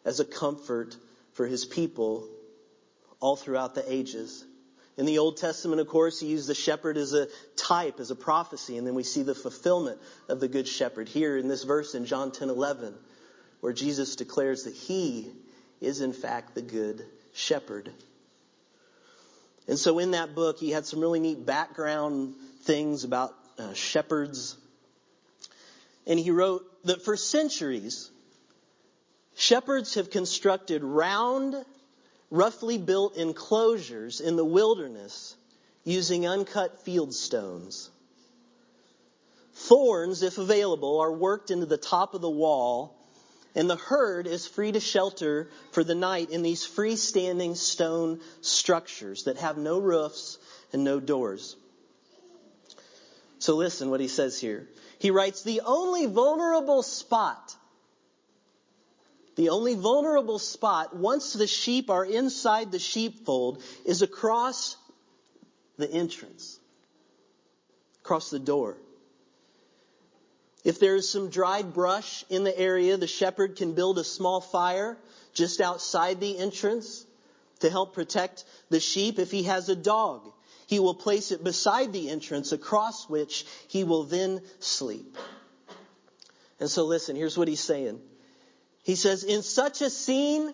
as 0.04 0.20
a 0.20 0.26
comfort 0.26 0.94
for 1.32 1.46
his 1.46 1.64
people 1.64 2.28
all 3.18 3.34
throughout 3.34 3.74
the 3.74 3.90
ages. 3.90 4.44
In 4.98 5.06
the 5.06 5.18
Old 5.18 5.38
Testament, 5.38 5.80
of 5.80 5.88
course, 5.88 6.20
he 6.20 6.26
used 6.26 6.48
the 6.48 6.54
shepherd 6.54 6.98
as 6.98 7.14
a 7.14 7.28
type, 7.56 7.98
as 7.98 8.10
a 8.10 8.16
prophecy, 8.16 8.76
and 8.76 8.86
then 8.86 8.94
we 8.94 9.04
see 9.04 9.22
the 9.22 9.34
fulfillment 9.34 9.98
of 10.28 10.38
the 10.38 10.48
good 10.48 10.68
shepherd 10.68 11.08
here 11.08 11.38
in 11.38 11.48
this 11.48 11.64
verse 11.64 11.94
in 11.94 12.04
John 12.04 12.30
10 12.30 12.50
11, 12.50 12.94
where 13.60 13.72
Jesus 13.72 14.16
declares 14.16 14.64
that 14.64 14.74
he 14.74 15.30
is 15.80 16.02
in 16.02 16.12
fact 16.12 16.54
the 16.54 16.62
good 16.62 17.06
shepherd. 17.32 17.90
And 19.68 19.78
so 19.78 19.98
in 19.98 20.12
that 20.12 20.34
book, 20.34 20.58
he 20.58 20.70
had 20.70 20.86
some 20.86 21.00
really 21.00 21.20
neat 21.20 21.44
background 21.44 22.34
things 22.62 23.04
about 23.04 23.34
uh, 23.58 23.74
shepherds. 23.74 24.56
And 26.06 26.18
he 26.18 26.30
wrote 26.30 26.64
that 26.84 27.04
for 27.04 27.16
centuries, 27.18 28.10
shepherds 29.36 29.94
have 29.94 30.10
constructed 30.10 30.82
round, 30.82 31.54
roughly 32.30 32.78
built 32.78 33.16
enclosures 33.16 34.20
in 34.20 34.36
the 34.36 34.44
wilderness 34.44 35.36
using 35.84 36.26
uncut 36.26 36.82
field 36.82 37.14
stones. 37.14 37.90
Thorns, 39.54 40.22
if 40.22 40.38
available, 40.38 41.00
are 41.00 41.12
worked 41.12 41.50
into 41.50 41.66
the 41.66 41.76
top 41.76 42.14
of 42.14 42.22
the 42.22 42.30
wall, 42.30 42.97
and 43.58 43.68
the 43.68 43.76
herd 43.76 44.28
is 44.28 44.46
free 44.46 44.70
to 44.70 44.78
shelter 44.78 45.50
for 45.72 45.82
the 45.82 45.96
night 45.96 46.30
in 46.30 46.42
these 46.42 46.64
freestanding 46.64 47.56
stone 47.56 48.20
structures 48.40 49.24
that 49.24 49.36
have 49.36 49.58
no 49.58 49.80
roofs 49.80 50.38
and 50.72 50.84
no 50.84 51.00
doors. 51.00 51.56
So 53.40 53.56
listen 53.56 53.90
what 53.90 53.98
he 53.98 54.06
says 54.06 54.40
here. 54.40 54.68
He 55.00 55.10
writes, 55.10 55.42
the 55.42 55.62
only 55.66 56.06
vulnerable 56.06 56.82
spot 56.82 57.54
the 59.34 59.50
only 59.50 59.76
vulnerable 59.76 60.40
spot, 60.40 60.96
once 60.96 61.32
the 61.32 61.46
sheep 61.46 61.90
are 61.90 62.04
inside 62.04 62.72
the 62.72 62.80
sheepfold, 62.80 63.62
is 63.86 64.02
across 64.02 64.76
the 65.76 65.88
entrance, 65.88 66.58
across 68.02 68.30
the 68.30 68.40
door. 68.40 68.76
If 70.64 70.80
there 70.80 70.96
is 70.96 71.08
some 71.08 71.30
dried 71.30 71.72
brush 71.72 72.24
in 72.28 72.44
the 72.44 72.56
area, 72.58 72.96
the 72.96 73.06
shepherd 73.06 73.56
can 73.56 73.74
build 73.74 73.98
a 73.98 74.04
small 74.04 74.40
fire 74.40 74.98
just 75.32 75.60
outside 75.60 76.20
the 76.20 76.38
entrance 76.38 77.06
to 77.60 77.70
help 77.70 77.94
protect 77.94 78.44
the 78.70 78.80
sheep. 78.80 79.18
If 79.18 79.30
he 79.30 79.44
has 79.44 79.68
a 79.68 79.76
dog, 79.76 80.32
he 80.66 80.80
will 80.80 80.94
place 80.94 81.32
it 81.32 81.42
beside 81.44 81.92
the 81.92 82.10
entrance 82.10 82.52
across 82.52 83.08
which 83.08 83.46
he 83.68 83.84
will 83.84 84.04
then 84.04 84.42
sleep. 84.58 85.16
And 86.60 86.68
so 86.68 86.84
listen, 86.84 87.14
here's 87.16 87.38
what 87.38 87.48
he's 87.48 87.60
saying. 87.60 88.00
He 88.82 88.96
says, 88.96 89.22
in 89.22 89.42
such 89.42 89.80
a 89.80 89.90
scene, 89.90 90.52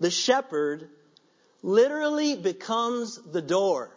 the 0.00 0.10
shepherd 0.10 0.90
literally 1.62 2.36
becomes 2.36 3.20
the 3.22 3.40
door. 3.40 3.90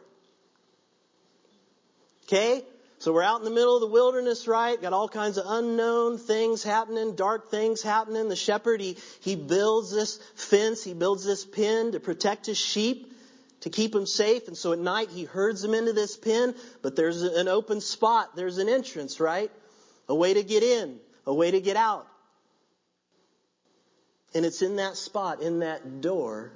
Okay? 2.25 2.63
So 2.99 3.13
we're 3.13 3.23
out 3.23 3.39
in 3.39 3.45
the 3.45 3.51
middle 3.51 3.75
of 3.75 3.81
the 3.81 3.87
wilderness, 3.87 4.47
right? 4.47 4.81
Got 4.81 4.91
all 4.91 5.07
kinds 5.07 5.37
of 5.37 5.45
unknown 5.47 6.17
things 6.17 6.63
happening, 6.63 7.15
dark 7.15 7.51
things 7.51 7.83
happening. 7.83 8.27
The 8.27 8.35
shepherd, 8.35 8.81
he, 8.81 8.97
he 9.19 9.35
builds 9.35 9.91
this 9.91 10.19
fence, 10.35 10.83
he 10.83 10.95
builds 10.95 11.23
this 11.23 11.45
pen 11.45 11.91
to 11.91 11.99
protect 11.99 12.47
his 12.47 12.57
sheep, 12.57 13.13
to 13.61 13.69
keep 13.69 13.91
them 13.91 14.07
safe. 14.07 14.47
And 14.47 14.57
so 14.57 14.73
at 14.73 14.79
night 14.79 15.09
he 15.09 15.25
herds 15.25 15.61
them 15.61 15.75
into 15.75 15.93
this 15.93 16.17
pen, 16.17 16.55
but 16.81 16.95
there's 16.95 17.21
an 17.21 17.47
open 17.47 17.81
spot. 17.81 18.35
There's 18.35 18.57
an 18.57 18.67
entrance, 18.67 19.19
right? 19.19 19.51
A 20.09 20.15
way 20.15 20.33
to 20.33 20.41
get 20.41 20.63
in, 20.63 20.97
a 21.27 21.33
way 21.33 21.51
to 21.51 21.61
get 21.61 21.77
out. 21.77 22.07
And 24.33 24.43
it's 24.43 24.63
in 24.63 24.77
that 24.77 24.97
spot, 24.97 25.41
in 25.41 25.59
that 25.59 26.01
door, 26.01 26.51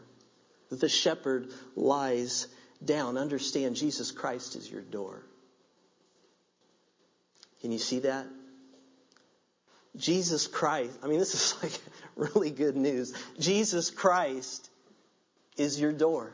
that 0.70 0.80
the 0.80 0.90
shepherd 0.90 1.52
lies 1.76 2.48
down. 2.84 3.18
Understand 3.18 3.76
Jesus 3.76 4.12
Christ 4.12 4.56
is 4.56 4.70
your 4.70 4.82
door. 4.82 5.24
Can 7.62 7.72
you 7.72 7.80
see 7.80 8.00
that? 8.00 8.26
Jesus 9.96 10.48
Christ, 10.48 10.98
I 11.04 11.08
mean, 11.08 11.20
this 11.20 11.36
is 11.36 11.56
like 11.64 11.80
really 12.16 12.52
good 12.52 12.76
news. 12.76 13.14
Jesus 13.40 13.90
Christ 13.90 14.70
is 15.58 15.80
your 15.80 15.92
door. 15.92 16.32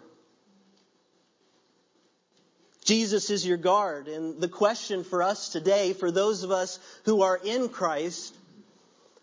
Jesus 2.85 3.29
is 3.29 3.45
your 3.45 3.57
guard. 3.57 4.07
And 4.07 4.39
the 4.39 4.47
question 4.47 5.03
for 5.03 5.21
us 5.21 5.49
today, 5.49 5.91
for 5.91 6.09
those 6.09 6.43
of 6.43 6.51
us 6.51 6.79
who 7.03 7.21
are 7.21 7.35
in 7.35 7.67
Christ, 7.67 8.33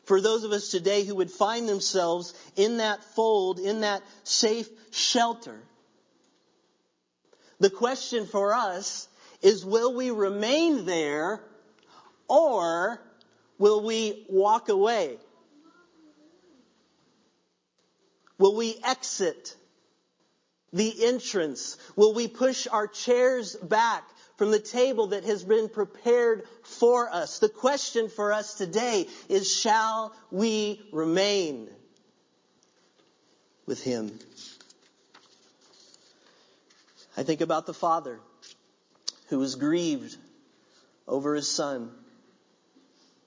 for 0.04 0.20
those 0.20 0.44
of 0.44 0.52
us 0.52 0.68
today 0.68 1.04
who 1.04 1.14
would 1.14 1.30
find 1.30 1.66
themselves 1.66 2.34
in 2.56 2.76
that 2.78 3.02
fold, 3.14 3.58
in 3.58 3.80
that 3.80 4.02
safe 4.24 4.68
shelter, 4.90 5.58
the 7.58 7.70
question 7.70 8.26
for 8.26 8.52
us 8.52 9.08
is 9.40 9.64
will 9.64 9.94
we 9.94 10.10
remain 10.10 10.84
there 10.84 11.40
or 12.28 13.00
will 13.58 13.82
we 13.84 14.26
walk 14.28 14.68
away? 14.68 15.16
Will 18.38 18.56
we 18.56 18.76
exit 18.84 19.56
the 20.72 21.04
entrance? 21.04 21.76
Will 21.96 22.14
we 22.14 22.28
push 22.28 22.66
our 22.66 22.86
chairs 22.86 23.54
back 23.54 24.04
from 24.36 24.50
the 24.50 24.58
table 24.58 25.08
that 25.08 25.24
has 25.24 25.44
been 25.44 25.68
prepared 25.68 26.42
for 26.62 27.08
us? 27.12 27.38
The 27.38 27.48
question 27.48 28.08
for 28.08 28.32
us 28.32 28.54
today 28.54 29.06
is 29.28 29.54
shall 29.54 30.12
we 30.30 30.82
remain 30.92 31.68
with 33.66 33.82
Him? 33.82 34.18
I 37.16 37.22
think 37.22 37.40
about 37.40 37.66
the 37.66 37.74
Father 37.74 38.18
who 39.28 39.38
was 39.38 39.54
grieved 39.54 40.16
over 41.06 41.34
his 41.34 41.48
Son 41.48 41.92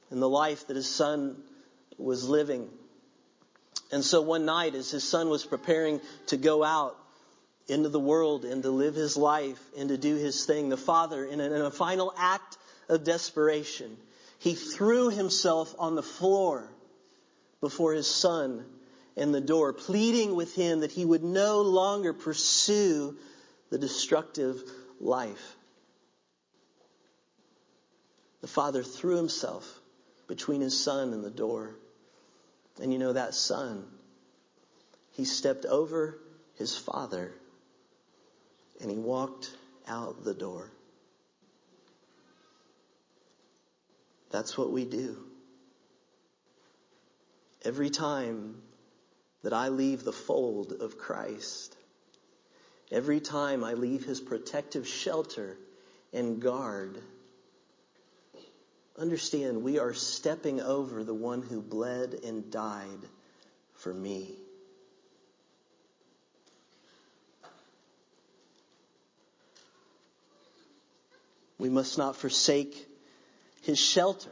and 0.10 0.22
the 0.22 0.30
life 0.30 0.68
that 0.68 0.76
his 0.76 0.90
son 0.90 1.36
was 1.98 2.28
living. 2.28 2.70
And 3.92 4.04
so 4.04 4.22
one 4.22 4.46
night, 4.46 4.76
as 4.76 4.92
his 4.92 5.04
son 5.04 5.30
was 5.30 5.46
preparing 5.46 6.02
to 6.28 6.38
go 6.38 6.64
out 6.64 6.98
into 7.68 7.90
the 7.90 8.00
world 8.00 8.46
and 8.46 8.64
to 8.64 8.70
live 8.70 8.96
his 8.96 9.18
life 9.18 9.60
and 9.78 9.90
to 9.90 9.98
do 9.98 10.16
his 10.16 10.46
thing, 10.46 10.70
the 10.70 10.78
father, 10.78 11.26
in 11.26 11.40
a, 11.40 11.46
in 11.46 11.62
a 11.62 11.72
final 11.72 12.14
act 12.18 12.58
of 12.90 13.04
desperation, 13.04 13.98
he 14.40 14.54
threw 14.54 15.10
himself 15.10 15.74
on 15.80 15.96
the 15.96 16.04
floor 16.04 16.70
before 17.60 17.94
his 17.94 18.08
son 18.08 18.66
and 19.16 19.34
the 19.34 19.42
door, 19.42 19.74
pleading 19.74 20.36
with 20.36 20.54
him 20.54 20.82
that 20.82 20.92
he 20.92 21.04
would 21.04 21.24
no 21.24 21.62
longer 21.62 22.14
pursue 22.14 23.18
the 23.70 23.78
destructive 23.78 24.62
life. 25.00 25.56
The 28.42 28.48
father 28.48 28.84
threw 28.84 29.18
himself 29.18 29.82
between 30.28 30.62
his 30.62 30.80
son 30.80 31.14
and 31.14 31.24
the 31.24 31.32
door. 31.32 31.76
And 32.82 32.92
you 32.94 33.00
know, 33.00 33.14
that 33.14 33.34
son, 33.34 33.86
he 35.12 35.26
stepped 35.26 35.66
over 35.66 36.20
his 36.56 36.78
father 36.78 37.34
and 38.82 38.92
he 38.92 38.98
walked 38.98 39.52
out 39.88 40.24
the 40.24 40.34
door. 40.34 40.72
That's 44.30 44.58
what 44.58 44.72
we 44.72 44.86
do. 44.86 45.18
Every 47.64 47.90
time 47.90 48.62
that 49.44 49.54
I 49.54 49.70
leave 49.70 50.04
the 50.04 50.14
fold 50.14 50.74
of 50.74 50.98
Christ, 50.98 51.76
every 52.92 53.20
time 53.20 53.64
I 53.64 53.74
leave 53.74 54.04
his 54.04 54.22
protective 54.22 54.88
shelter 54.88 55.58
and 56.14 56.42
guard, 56.42 57.02
Understand, 59.00 59.64
we 59.64 59.78
are 59.78 59.94
stepping 59.94 60.60
over 60.60 61.04
the 61.04 61.14
one 61.14 61.44
who 61.44 61.62
bled 61.62 62.20
and 62.26 62.50
died 62.50 63.00
for 63.76 63.94
me. 63.94 64.36
We 71.60 71.70
must 71.70 71.98
not 71.98 72.16
forsake 72.16 72.88
his 73.62 73.80
shelter. 73.80 74.32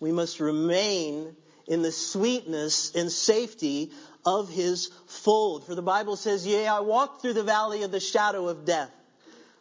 We 0.00 0.12
must 0.12 0.40
remain 0.40 1.34
in 1.66 1.82
the 1.82 1.92
sweetness 1.92 2.94
and 2.94 3.10
safety 3.10 3.90
of 4.24 4.50
his 4.50 4.90
fold. 5.06 5.66
For 5.66 5.74
the 5.74 5.82
Bible 5.82 6.16
says, 6.16 6.46
Yea, 6.46 6.66
I 6.66 6.80
walk 6.80 7.20
through 7.20 7.34
the 7.34 7.42
valley 7.42 7.82
of 7.82 7.90
the 7.90 8.00
shadow 8.00 8.48
of 8.48 8.64
death. 8.64 8.90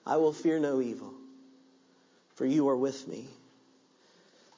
I 0.06 0.18
will 0.18 0.34
fear 0.34 0.60
no 0.60 0.82
evil, 0.82 1.14
for 2.36 2.46
you 2.46 2.70
are 2.70 2.78
with 2.78 3.08
me. 3.08 3.28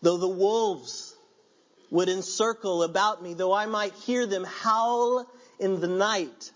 Though 0.01 0.17
the 0.17 0.27
wolves 0.27 1.13
would 1.89 2.07
encircle 2.07 2.83
about 2.83 3.21
me, 3.21 3.33
though 3.33 3.53
I 3.53 3.65
might 3.65 3.93
hear 3.93 4.25
them 4.25 4.43
howl 4.43 5.25
in 5.59 5.81
the 5.81 5.87
night, 5.87 6.51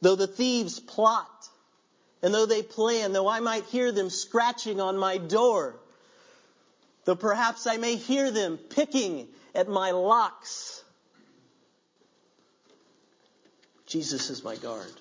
though 0.00 0.16
the 0.16 0.26
thieves 0.26 0.78
plot, 0.78 1.48
and 2.20 2.34
though 2.34 2.46
they 2.46 2.62
plan, 2.62 3.12
though 3.12 3.28
I 3.28 3.40
might 3.40 3.64
hear 3.64 3.92
them 3.92 4.10
scratching 4.10 4.80
on 4.80 4.98
my 4.98 5.16
door, 5.16 5.76
though 7.04 7.16
perhaps 7.16 7.66
I 7.66 7.78
may 7.78 7.96
hear 7.96 8.30
them 8.30 8.58
picking 8.58 9.28
at 9.54 9.68
my 9.68 9.92
locks, 9.92 10.82
Jesus 13.86 14.30
is 14.30 14.42
my 14.42 14.56
guard. 14.56 14.92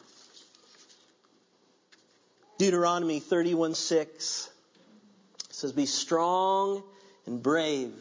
Deuteronomy 2.57 3.19
31 3.19 3.73
6 3.73 4.49
says, 5.61 5.71
Be 5.71 5.85
strong 5.85 6.83
and 7.25 7.41
brave. 7.41 7.93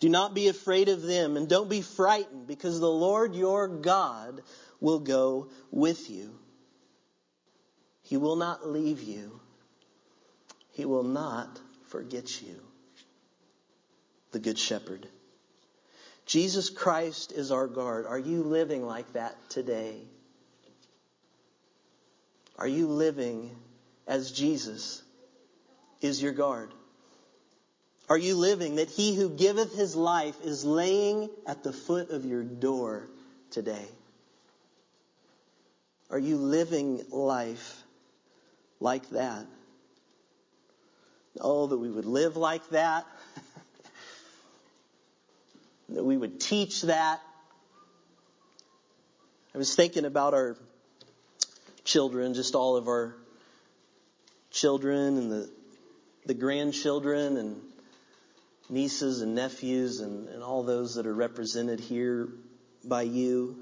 Do 0.00 0.08
not 0.08 0.34
be 0.34 0.48
afraid 0.48 0.88
of 0.88 1.02
them 1.02 1.36
and 1.36 1.48
don't 1.48 1.68
be 1.68 1.82
frightened 1.82 2.46
because 2.46 2.80
the 2.80 2.90
Lord 2.90 3.34
your 3.34 3.68
God 3.68 4.42
will 4.80 5.00
go 5.00 5.48
with 5.70 6.10
you. 6.10 6.38
He 8.02 8.16
will 8.16 8.36
not 8.36 8.68
leave 8.68 9.02
you. 9.02 9.40
He 10.72 10.84
will 10.84 11.04
not 11.04 11.60
forget 11.88 12.42
you. 12.42 12.60
The 14.32 14.40
Good 14.40 14.58
Shepherd. 14.58 15.06
Jesus 16.26 16.70
Christ 16.70 17.32
is 17.32 17.52
our 17.52 17.66
guard. 17.66 18.06
Are 18.06 18.18
you 18.18 18.42
living 18.42 18.84
like 18.84 19.12
that 19.12 19.36
today? 19.48 20.02
Are 22.58 22.68
you 22.68 22.88
living 22.88 23.56
as 24.06 24.32
Jesus 24.32 25.03
is 26.00 26.22
your 26.22 26.32
guard? 26.32 26.72
Are 28.08 28.18
you 28.18 28.36
living 28.36 28.76
that 28.76 28.90
he 28.90 29.14
who 29.14 29.30
giveth 29.30 29.74
his 29.74 29.96
life 29.96 30.36
is 30.44 30.64
laying 30.64 31.30
at 31.46 31.62
the 31.62 31.72
foot 31.72 32.10
of 32.10 32.24
your 32.24 32.42
door 32.42 33.08
today? 33.50 33.86
Are 36.10 36.18
you 36.18 36.36
living 36.36 37.02
life 37.10 37.82
like 38.78 39.08
that? 39.10 39.46
Oh, 41.40 41.66
that 41.66 41.78
we 41.78 41.90
would 41.90 42.04
live 42.04 42.36
like 42.36 42.68
that. 42.70 43.06
that 45.88 46.04
we 46.04 46.16
would 46.16 46.40
teach 46.40 46.82
that. 46.82 47.20
I 49.54 49.58
was 49.58 49.74
thinking 49.74 50.04
about 50.04 50.34
our 50.34 50.56
children, 51.84 52.34
just 52.34 52.54
all 52.54 52.76
of 52.76 52.86
our 52.86 53.16
children 54.50 55.16
and 55.16 55.32
the 55.32 55.50
the 56.26 56.34
grandchildren 56.34 57.36
and 57.36 57.60
nieces 58.68 59.20
and 59.20 59.34
nephews 59.34 60.00
and, 60.00 60.28
and 60.28 60.42
all 60.42 60.62
those 60.62 60.94
that 60.94 61.06
are 61.06 61.14
represented 61.14 61.80
here 61.80 62.28
by 62.84 63.02
you. 63.02 63.56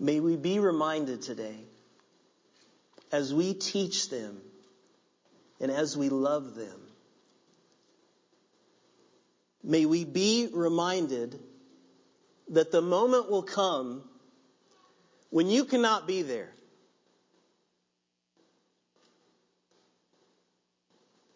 May 0.00 0.20
we 0.20 0.36
be 0.36 0.58
reminded 0.58 1.22
today 1.22 1.56
as 3.12 3.34
we 3.34 3.54
teach 3.54 4.10
them 4.10 4.40
and 5.60 5.70
as 5.70 5.96
we 5.96 6.08
love 6.08 6.54
them. 6.54 6.80
May 9.62 9.86
we 9.86 10.04
be 10.04 10.48
reminded 10.52 11.38
that 12.50 12.70
the 12.70 12.80
moment 12.80 13.30
will 13.30 13.42
come 13.42 14.02
when 15.30 15.48
you 15.50 15.64
cannot 15.64 16.06
be 16.06 16.22
there 16.22 16.50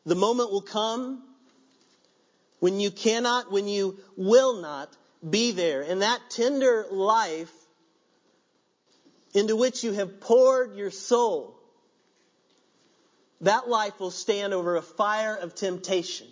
The 0.04 0.14
moment 0.14 0.50
will 0.50 0.62
come 0.62 1.22
when 2.58 2.80
you 2.80 2.90
cannot, 2.90 3.50
when 3.52 3.68
you 3.68 3.98
will 4.16 4.60
not 4.60 4.96
be 5.28 5.52
there. 5.52 5.82
And 5.82 6.02
that 6.02 6.20
tender 6.30 6.86
life 6.90 7.52
into 9.34 9.56
which 9.56 9.84
you 9.84 9.92
have 9.92 10.20
poured 10.20 10.76
your 10.76 10.90
soul, 10.90 11.56
that 13.40 13.68
life 13.68 13.98
will 13.98 14.10
stand 14.10 14.54
over 14.54 14.76
a 14.76 14.82
fire 14.82 15.34
of 15.34 15.54
temptation. 15.54 16.28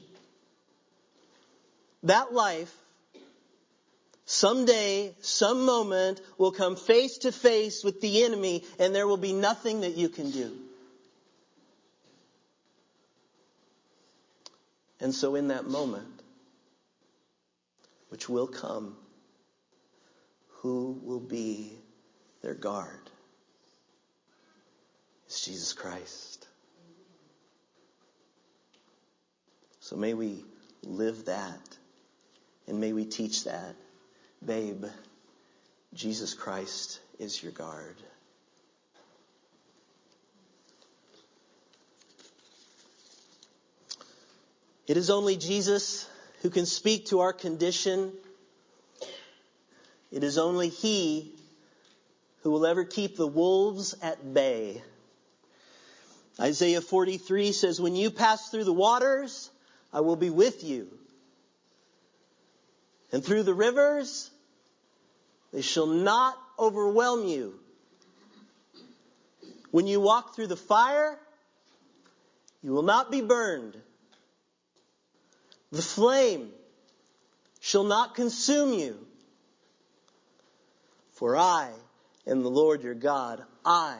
That 2.04 2.32
life, 2.32 2.72
someday, 4.24 5.14
some 5.20 5.64
moment, 5.64 6.20
will 6.38 6.52
come 6.52 6.76
face 6.76 7.18
to 7.18 7.32
face 7.32 7.82
with 7.84 8.00
the 8.00 8.24
enemy, 8.24 8.64
and 8.78 8.94
there 8.94 9.06
will 9.06 9.16
be 9.16 9.32
nothing 9.32 9.80
that 9.80 9.96
you 9.96 10.08
can 10.08 10.30
do. 10.30 10.56
And 15.00 15.14
so, 15.14 15.34
in 15.34 15.48
that 15.48 15.66
moment, 15.66 16.22
which 18.10 18.28
will 18.28 18.46
come, 18.46 18.96
who 20.60 21.00
will 21.02 21.20
be 21.20 21.72
their 22.42 22.54
guard? 22.54 23.10
It's 25.26 25.44
Jesus 25.44 25.72
Christ. 25.72 26.46
So 29.78 29.96
may 29.96 30.14
we 30.14 30.44
live 30.82 31.24
that 31.24 31.78
and 32.68 32.80
may 32.80 32.92
we 32.92 33.04
teach 33.04 33.44
that. 33.44 33.74
Babe, 34.44 34.84
Jesus 35.94 36.34
Christ 36.34 37.00
is 37.18 37.42
your 37.42 37.52
guard. 37.52 37.96
It 44.90 44.96
is 44.96 45.08
only 45.08 45.36
Jesus 45.36 46.08
who 46.42 46.50
can 46.50 46.66
speak 46.66 47.06
to 47.06 47.20
our 47.20 47.32
condition. 47.32 48.12
It 50.10 50.24
is 50.24 50.36
only 50.36 50.68
He 50.68 51.32
who 52.42 52.50
will 52.50 52.66
ever 52.66 52.82
keep 52.82 53.16
the 53.16 53.28
wolves 53.28 53.94
at 54.02 54.34
bay. 54.34 54.82
Isaiah 56.40 56.80
43 56.80 57.52
says, 57.52 57.80
When 57.80 57.94
you 57.94 58.10
pass 58.10 58.50
through 58.50 58.64
the 58.64 58.72
waters, 58.72 59.48
I 59.92 60.00
will 60.00 60.16
be 60.16 60.28
with 60.28 60.64
you. 60.64 60.88
And 63.12 63.24
through 63.24 63.44
the 63.44 63.54
rivers, 63.54 64.28
they 65.52 65.62
shall 65.62 65.86
not 65.86 66.36
overwhelm 66.58 67.28
you. 67.28 67.54
When 69.70 69.86
you 69.86 70.00
walk 70.00 70.34
through 70.34 70.48
the 70.48 70.56
fire, 70.56 71.16
you 72.60 72.72
will 72.72 72.82
not 72.82 73.12
be 73.12 73.20
burned. 73.20 73.76
The 75.72 75.82
flame 75.82 76.50
shall 77.60 77.84
not 77.84 78.14
consume 78.14 78.72
you. 78.72 79.06
For 81.12 81.36
I 81.36 81.70
am 82.26 82.42
the 82.42 82.50
Lord 82.50 82.82
your 82.82 82.94
God. 82.94 83.42
I 83.64 83.98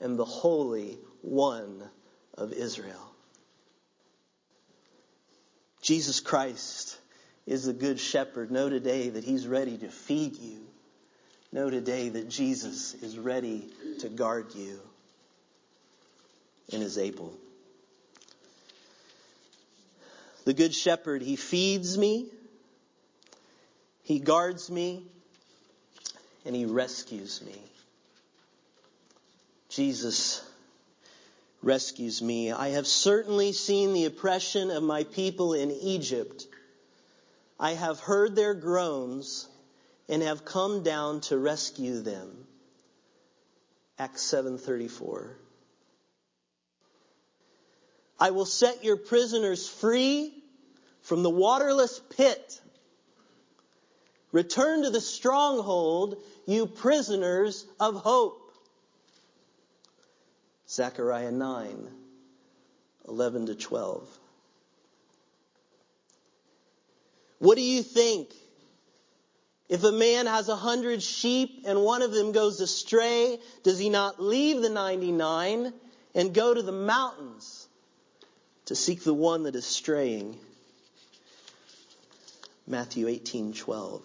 am 0.00 0.16
the 0.16 0.24
Holy 0.24 0.98
One 1.20 1.88
of 2.34 2.52
Israel. 2.52 3.12
Jesus 5.82 6.20
Christ 6.20 6.98
is 7.46 7.64
the 7.64 7.72
Good 7.72 8.00
Shepherd. 8.00 8.50
Know 8.50 8.68
today 8.68 9.10
that 9.10 9.24
He's 9.24 9.46
ready 9.46 9.76
to 9.78 9.88
feed 9.88 10.36
you. 10.36 10.60
Know 11.52 11.68
today 11.68 12.08
that 12.08 12.28
Jesus 12.28 12.94
is 12.94 13.18
ready 13.18 13.68
to 14.00 14.08
guard 14.08 14.54
you 14.54 14.80
and 16.72 16.82
is 16.82 16.96
able. 16.98 17.34
The 20.44 20.54
Good 20.54 20.74
Shepherd, 20.74 21.22
He 21.22 21.36
feeds 21.36 21.96
me, 21.96 22.30
He 24.02 24.18
guards 24.18 24.70
me, 24.70 25.06
and 26.44 26.56
He 26.56 26.64
rescues 26.64 27.42
me. 27.42 27.60
Jesus 29.68 30.42
rescues 31.62 32.20
me. 32.20 32.50
I 32.50 32.70
have 32.70 32.86
certainly 32.86 33.52
seen 33.52 33.92
the 33.94 34.06
oppression 34.06 34.70
of 34.70 34.82
my 34.82 35.04
people 35.04 35.54
in 35.54 35.70
Egypt. 35.70 36.46
I 37.58 37.72
have 37.72 38.00
heard 38.00 38.34
their 38.34 38.54
groans 38.54 39.48
and 40.08 40.22
have 40.22 40.44
come 40.44 40.82
down 40.82 41.20
to 41.22 41.38
rescue 41.38 42.00
them. 42.00 42.46
Acts 43.98 44.24
7:34 44.24 45.36
I 48.18 48.30
will 48.30 48.46
set 48.46 48.84
your 48.84 48.96
prisoners 48.96 49.68
free 49.68 50.32
from 51.02 51.22
the 51.22 51.30
waterless 51.30 52.00
pit. 52.16 52.60
Return 54.30 54.82
to 54.82 54.90
the 54.90 55.00
stronghold, 55.00 56.16
you 56.46 56.66
prisoners 56.66 57.66
of 57.78 57.96
hope. 57.96 58.38
Zechariah 60.68 61.32
9, 61.32 61.88
11 63.08 63.46
to 63.46 63.54
12. 63.54 64.18
What 67.40 67.56
do 67.56 67.62
you 67.62 67.82
think? 67.82 68.32
If 69.68 69.84
a 69.84 69.92
man 69.92 70.26
has 70.26 70.48
a 70.48 70.56
hundred 70.56 71.02
sheep 71.02 71.64
and 71.66 71.82
one 71.82 72.02
of 72.02 72.12
them 72.12 72.32
goes 72.32 72.60
astray, 72.60 73.38
does 73.64 73.78
he 73.78 73.90
not 73.90 74.22
leave 74.22 74.62
the 74.62 74.68
99 74.68 75.72
and 76.14 76.34
go 76.34 76.54
to 76.54 76.62
the 76.62 76.72
mountains 76.72 77.61
to 78.66 78.74
seek 78.74 79.02
the 79.02 79.14
one 79.14 79.44
that 79.44 79.56
is 79.56 79.66
straying. 79.66 80.38
Matthew 82.66 83.06
18:12. 83.06 84.02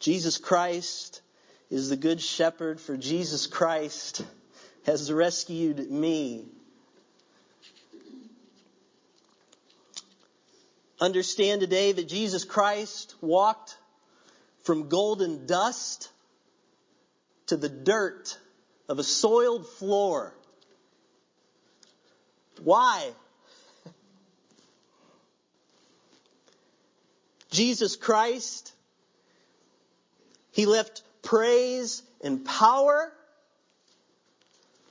Jesus 0.00 0.38
Christ 0.38 1.20
is 1.70 1.88
the 1.88 1.96
good 1.96 2.20
shepherd 2.20 2.80
for 2.80 2.96
Jesus 2.96 3.46
Christ 3.46 4.22
has 4.84 5.10
rescued 5.10 5.90
me. 5.90 6.46
Understand 11.00 11.60
today 11.60 11.92
that 11.92 12.08
Jesus 12.08 12.44
Christ 12.44 13.14
walked 13.20 13.76
from 14.62 14.88
golden 14.88 15.46
dust 15.46 16.08
to 17.46 17.56
the 17.56 17.68
dirt 17.68 18.38
of 18.88 18.98
a 18.98 19.02
soiled 19.02 19.68
floor 19.68 20.34
why? 22.62 23.10
Jesus 27.50 27.96
Christ, 27.96 28.72
He 30.52 30.66
left 30.66 31.02
praise 31.22 32.02
and 32.22 32.44
power 32.44 33.12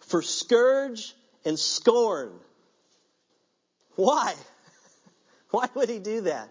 for 0.02 0.22
scourge 0.22 1.14
and 1.46 1.60
scorn. 1.60 2.32
Why? 3.96 4.34
Why 5.52 5.68
would 5.76 5.90
He 5.90 6.00
do 6.00 6.22
that? 6.22 6.50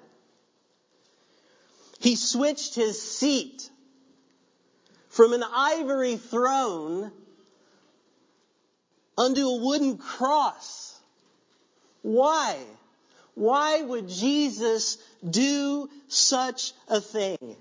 He 1.99 2.17
switched 2.17 2.75
His 2.75 3.01
seat 3.01 3.69
from 5.09 5.33
an 5.33 5.43
ivory 5.43 6.17
throne 6.17 7.11
unto 9.17 9.47
a 9.47 9.57
wooden 9.57 9.99
cross 9.99 10.92
why? 12.03 12.57
Why 13.35 13.81
would 13.81 14.09
Jesus 14.09 14.99
do 15.29 15.89
such 16.09 16.73
a 16.89 17.01
thing? 17.01 17.57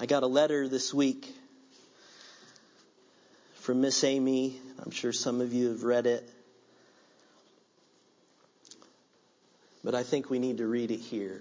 I 0.00 0.06
got 0.06 0.22
a 0.22 0.26
letter 0.26 0.68
this 0.68 0.94
week 0.94 1.28
from 3.54 3.80
Miss 3.80 4.04
Amy. 4.04 4.60
I'm 4.84 4.92
sure 4.92 5.12
some 5.12 5.40
of 5.40 5.52
you 5.52 5.70
have 5.70 5.82
read 5.82 6.06
it. 6.06 6.28
But 9.82 9.94
I 9.94 10.02
think 10.02 10.30
we 10.30 10.38
need 10.38 10.58
to 10.58 10.66
read 10.66 10.90
it 10.90 11.00
here. 11.00 11.40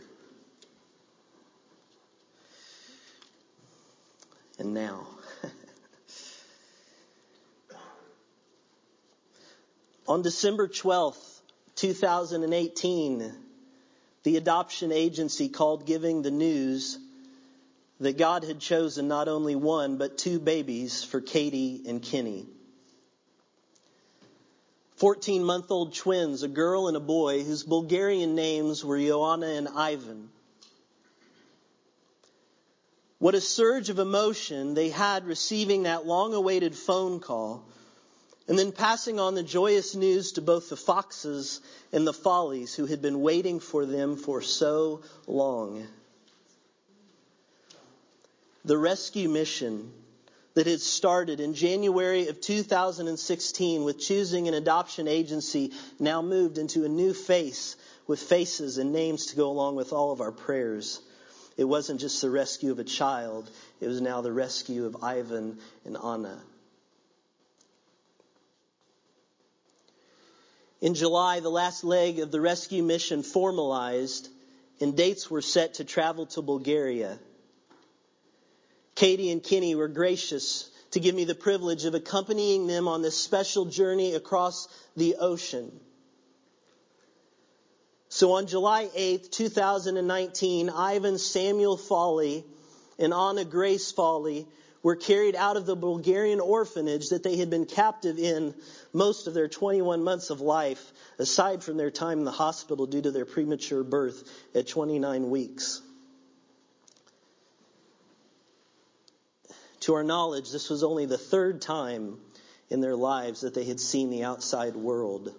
And 4.58 4.74
now. 4.74 5.17
On 10.08 10.22
December 10.22 10.70
12th, 10.70 11.42
2018, 11.76 13.34
the 14.24 14.38
adoption 14.38 14.94
agency 14.94 15.50
called 15.50 15.86
giving 15.86 16.22
the 16.22 16.32
news 16.32 16.98
that 18.00 18.18
God 18.18 18.46
had 18.46 18.60
chosen 18.60 19.10
not 19.10 19.28
only 19.28 19.56
one, 19.56 19.98
but 19.98 20.18
two 20.18 20.40
babies 20.40 21.04
for 21.04 21.20
Katie 21.20 21.84
and 21.88 22.02
Kenny. 22.02 22.46
14 24.96 25.44
month 25.44 25.72
old 25.72 25.94
twins, 25.94 26.42
a 26.42 26.48
girl 26.48 26.88
and 26.88 26.96
a 26.96 27.02
boy, 27.02 27.44
whose 27.44 27.64
Bulgarian 27.64 28.34
names 28.34 28.86
were 28.86 28.98
Joanna 28.98 29.48
and 29.48 29.68
Ivan. 29.68 30.30
What 33.20 33.36
a 33.36 33.42
surge 33.42 33.90
of 33.90 34.00
emotion 34.00 34.74
they 34.74 34.90
had 34.90 35.26
receiving 35.26 35.84
that 35.84 36.06
long 36.06 36.34
awaited 36.34 36.76
phone 36.76 37.20
call 37.20 37.66
and 38.48 38.58
then 38.58 38.72
passing 38.72 39.20
on 39.20 39.36
the 39.36 39.44
joyous 39.44 39.96
news 39.96 40.34
to 40.34 40.42
both 40.42 40.70
the 40.70 40.78
foxes 40.78 41.60
and 41.92 42.08
the 42.08 42.14
Foleys 42.14 42.74
who 42.74 42.86
had 42.86 43.02
been 43.02 43.22
waiting 43.22 43.60
for 43.60 43.86
them 43.86 44.16
for 44.16 44.42
so 44.42 45.02
long. 45.28 45.86
The 48.64 48.78
rescue 48.78 49.28
mission 49.30 49.92
that 50.54 50.66
had 50.66 50.82
started 50.82 51.40
in 51.40 51.54
January 51.54 52.30
of 52.30 52.42
2016 52.42 53.84
with 53.84 54.00
choosing 54.00 54.48
an 54.48 54.54
adoption 54.54 55.08
agency 55.08 55.72
now 56.00 56.22
moved 56.22 56.58
into 56.58 56.84
a 56.84 56.90
new 56.90 57.14
face 57.14 57.76
with 58.08 58.20
faces 58.20 58.78
and 58.78 58.92
names 58.92 59.28
to 59.28 59.36
go 59.36 59.50
along 59.50 59.76
with 59.76 59.94
all 59.94 60.12
of 60.12 60.22
our 60.22 60.32
prayers. 60.32 61.02
It 61.58 61.66
wasn't 61.66 62.00
just 62.00 62.22
the 62.22 62.30
rescue 62.30 62.72
of 62.72 62.80
a 62.80 62.84
child, 62.84 63.50
it 63.82 63.88
was 63.88 64.00
now 64.02 64.22
the 64.22 64.32
rescue 64.32 64.86
of 64.86 65.04
Ivan 65.04 65.60
and 65.86 65.98
Anna. 65.98 66.42
In 70.80 70.94
July, 70.94 71.40
the 71.40 71.50
last 71.50 71.84
leg 71.84 72.20
of 72.20 72.32
the 72.32 72.42
rescue 72.42 72.84
mission 72.84 73.24
formalized, 73.24 74.30
and 74.80 74.96
dates 74.96 75.30
were 75.30 75.42
set 75.42 75.76
to 75.76 75.84
travel 75.84 76.28
to 76.28 76.42
Bulgaria. 76.42 77.18
Katie 78.94 79.32
and 79.32 79.44
Kenny 79.44 79.76
were 79.76 79.88
gracious 79.88 80.70
to 80.92 81.00
give 81.00 81.16
me 81.16 81.26
the 81.26 81.36
privilege 81.36 81.86
of 81.86 81.96
accompanying 81.96 82.68
them 82.68 82.88
on 82.88 83.02
this 83.02 83.18
special 83.18 83.66
journey 83.66 84.14
across 84.14 84.68
the 84.96 85.16
ocean. 85.16 85.72
So 88.10 88.34
on 88.34 88.48
July 88.48 88.90
8th, 88.96 89.32
2019, 89.32 90.70
Ivan 90.70 91.18
Samuel 91.18 91.78
Foley 91.78 92.46
and 92.98 93.14
Anna 93.14 93.44
Grace 93.46 93.92
Foley 93.92 94.48
were 94.88 94.96
carried 94.96 95.36
out 95.36 95.58
of 95.58 95.66
the 95.66 95.76
Bulgarian 95.76 96.40
orphanage 96.40 97.10
that 97.10 97.22
they 97.22 97.36
had 97.36 97.50
been 97.50 97.66
captive 97.66 98.18
in 98.18 98.56
most 98.94 99.28
of 99.28 99.34
their 99.34 99.50
21 99.50 100.02
months 100.02 100.30
of 100.30 100.40
life, 100.40 100.94
aside 101.20 101.62
from 101.62 101.76
their 101.76 101.92
time 101.92 102.20
in 102.20 102.24
the 102.24 102.32
hospital 102.32 102.86
due 102.86 103.02
to 103.02 103.12
their 103.12 103.26
premature 103.26 103.84
birth 103.84 104.24
at 104.56 104.66
29 104.66 105.30
weeks. 105.30 105.82
To 109.82 109.96
our 109.96 110.04
knowledge, 110.06 110.54
this 110.54 110.70
was 110.70 110.86
only 110.86 111.06
the 111.06 111.18
third 111.18 111.62
time 111.62 112.18
in 112.70 112.80
their 112.80 112.96
lives 112.96 113.42
that 113.42 113.54
they 113.54 113.66
had 113.66 113.82
seen 113.82 114.10
the 114.10 114.24
outside 114.24 114.78
world. 114.78 115.36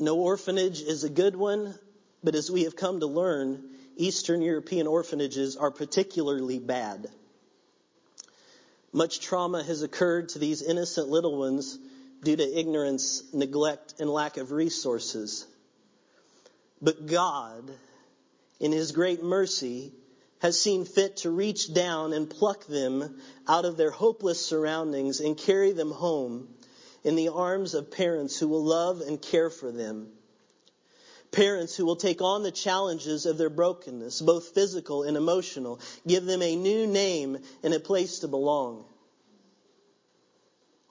No 0.00 0.16
orphanage 0.16 0.80
is 0.80 1.04
a 1.04 1.08
good 1.08 1.36
one, 1.36 1.78
but 2.24 2.34
as 2.34 2.50
we 2.50 2.64
have 2.64 2.74
come 2.74 2.98
to 2.98 3.06
learn, 3.06 3.70
Eastern 3.96 4.42
European 4.42 4.86
orphanages 4.86 5.56
are 5.56 5.70
particularly 5.70 6.58
bad. 6.58 7.08
Much 8.92 9.20
trauma 9.20 9.62
has 9.62 9.82
occurred 9.82 10.28
to 10.30 10.38
these 10.38 10.62
innocent 10.62 11.08
little 11.08 11.36
ones 11.36 11.78
due 12.22 12.36
to 12.36 12.58
ignorance, 12.58 13.22
neglect, 13.32 13.94
and 13.98 14.08
lack 14.08 14.36
of 14.36 14.52
resources. 14.52 15.46
But 16.80 17.06
God, 17.06 17.70
in 18.60 18.72
His 18.72 18.92
great 18.92 19.22
mercy, 19.22 19.92
has 20.40 20.60
seen 20.60 20.84
fit 20.84 21.18
to 21.18 21.30
reach 21.30 21.72
down 21.72 22.12
and 22.12 22.28
pluck 22.28 22.66
them 22.66 23.20
out 23.48 23.64
of 23.64 23.76
their 23.76 23.90
hopeless 23.90 24.44
surroundings 24.44 25.20
and 25.20 25.36
carry 25.36 25.72
them 25.72 25.90
home 25.90 26.48
in 27.02 27.16
the 27.16 27.28
arms 27.28 27.74
of 27.74 27.90
parents 27.90 28.38
who 28.38 28.48
will 28.48 28.64
love 28.64 29.00
and 29.00 29.20
care 29.20 29.50
for 29.50 29.72
them. 29.72 30.08
Parents 31.34 31.74
who 31.74 31.84
will 31.84 31.96
take 31.96 32.22
on 32.22 32.44
the 32.44 32.52
challenges 32.52 33.26
of 33.26 33.38
their 33.38 33.50
brokenness, 33.50 34.20
both 34.20 34.54
physical 34.54 35.02
and 35.02 35.16
emotional, 35.16 35.80
give 36.06 36.26
them 36.26 36.42
a 36.42 36.54
new 36.54 36.86
name 36.86 37.38
and 37.64 37.74
a 37.74 37.80
place 37.80 38.20
to 38.20 38.28
belong. 38.28 38.84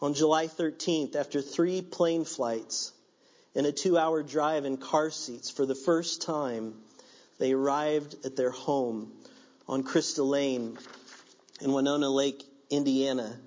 On 0.01 0.13
July 0.13 0.47
13th, 0.47 1.15
after 1.15 1.41
three 1.41 1.81
plane 1.81 2.25
flights 2.25 2.91
and 3.55 3.65
a 3.65 3.71
two 3.71 3.97
hour 3.97 4.21
drive 4.21 4.65
in 4.65 4.75
car 4.75 5.11
seats, 5.11 5.49
for 5.49 5.65
the 5.65 5.75
first 5.75 6.21
time, 6.21 6.73
they 7.39 7.53
arrived 7.53 8.17
at 8.25 8.35
their 8.35 8.51
home 8.51 9.13
on 9.65 9.83
Crystal 9.83 10.27
Lane 10.27 10.77
in 11.61 11.71
Winona 11.71 12.09
Lake, 12.09 12.43
Indiana. 12.69 13.39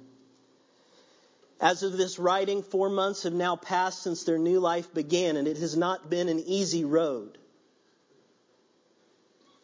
As 1.60 1.82
of 1.82 1.96
this 1.96 2.18
writing, 2.18 2.62
four 2.62 2.90
months 2.90 3.22
have 3.22 3.32
now 3.32 3.56
passed 3.56 4.02
since 4.02 4.24
their 4.24 4.38
new 4.38 4.60
life 4.60 4.92
began, 4.92 5.36
and 5.36 5.48
it 5.48 5.56
has 5.56 5.76
not 5.76 6.10
been 6.10 6.28
an 6.28 6.40
easy 6.40 6.84
road. 6.84 7.38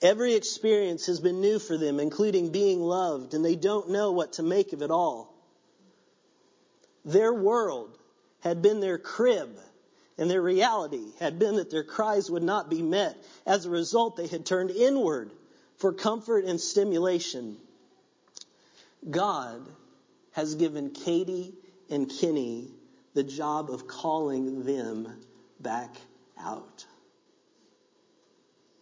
Every 0.01 0.35
experience 0.35 1.07
has 1.07 1.21
been 1.21 1.41
new 1.41 1.59
for 1.59 1.77
them, 1.77 2.01
including 2.01 2.51
being 2.51 2.81
loved, 2.81 3.35
and 3.35 3.45
they 3.45 3.57
don't 3.57 3.91
know 3.91 4.13
what 4.13 4.35
to 4.35 4.43
make 4.43 4.73
of 4.73 4.83
it 4.83 4.91
all. 4.91 5.33
Their 7.05 7.33
world 7.33 7.97
had 8.41 8.63
been 8.63 8.81
their 8.81 8.99
crib, 8.99 9.57
and 10.19 10.31
their 10.31 10.43
reality 10.43 11.13
had 11.21 11.39
been 11.39 11.57
that 11.57 11.71
their 11.71 11.85
cries 11.85 12.31
would 12.31 12.43
not 12.43 12.71
be 12.71 12.83
met. 12.83 13.17
As 13.47 13.67
a 13.67 13.71
result, 13.71 14.17
they 14.17 14.27
had 14.27 14.47
turned 14.47 14.71
inward 14.71 15.31
for 15.77 15.93
comfort 15.93 16.45
and 16.47 16.61
stimulation. 16.61 17.59
God 19.09 19.61
has 20.33 20.55
given 20.55 20.91
Katie 20.91 21.55
and 21.93 22.09
Kenny 22.09 22.71
the 23.13 23.23
job 23.23 23.71
of 23.71 23.87
calling 23.87 24.65
them 24.65 25.07
back 25.61 25.95
out. 26.41 26.87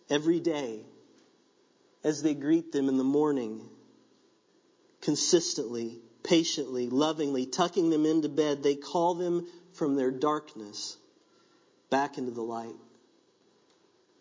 Every 0.08 0.38
day, 0.38 0.84
as 2.04 2.22
they 2.22 2.34
greet 2.34 2.70
them 2.70 2.88
in 2.88 2.96
the 2.96 3.04
morning, 3.04 3.68
consistently, 5.00 5.98
patiently, 6.22 6.88
lovingly, 6.88 7.46
tucking 7.46 7.90
them 7.90 8.06
into 8.06 8.28
bed, 8.28 8.62
they 8.62 8.76
call 8.76 9.14
them 9.14 9.46
from 9.72 9.96
their 9.96 10.12
darkness 10.12 10.96
back 11.90 12.16
into 12.16 12.30
the 12.30 12.42
light, 12.42 12.76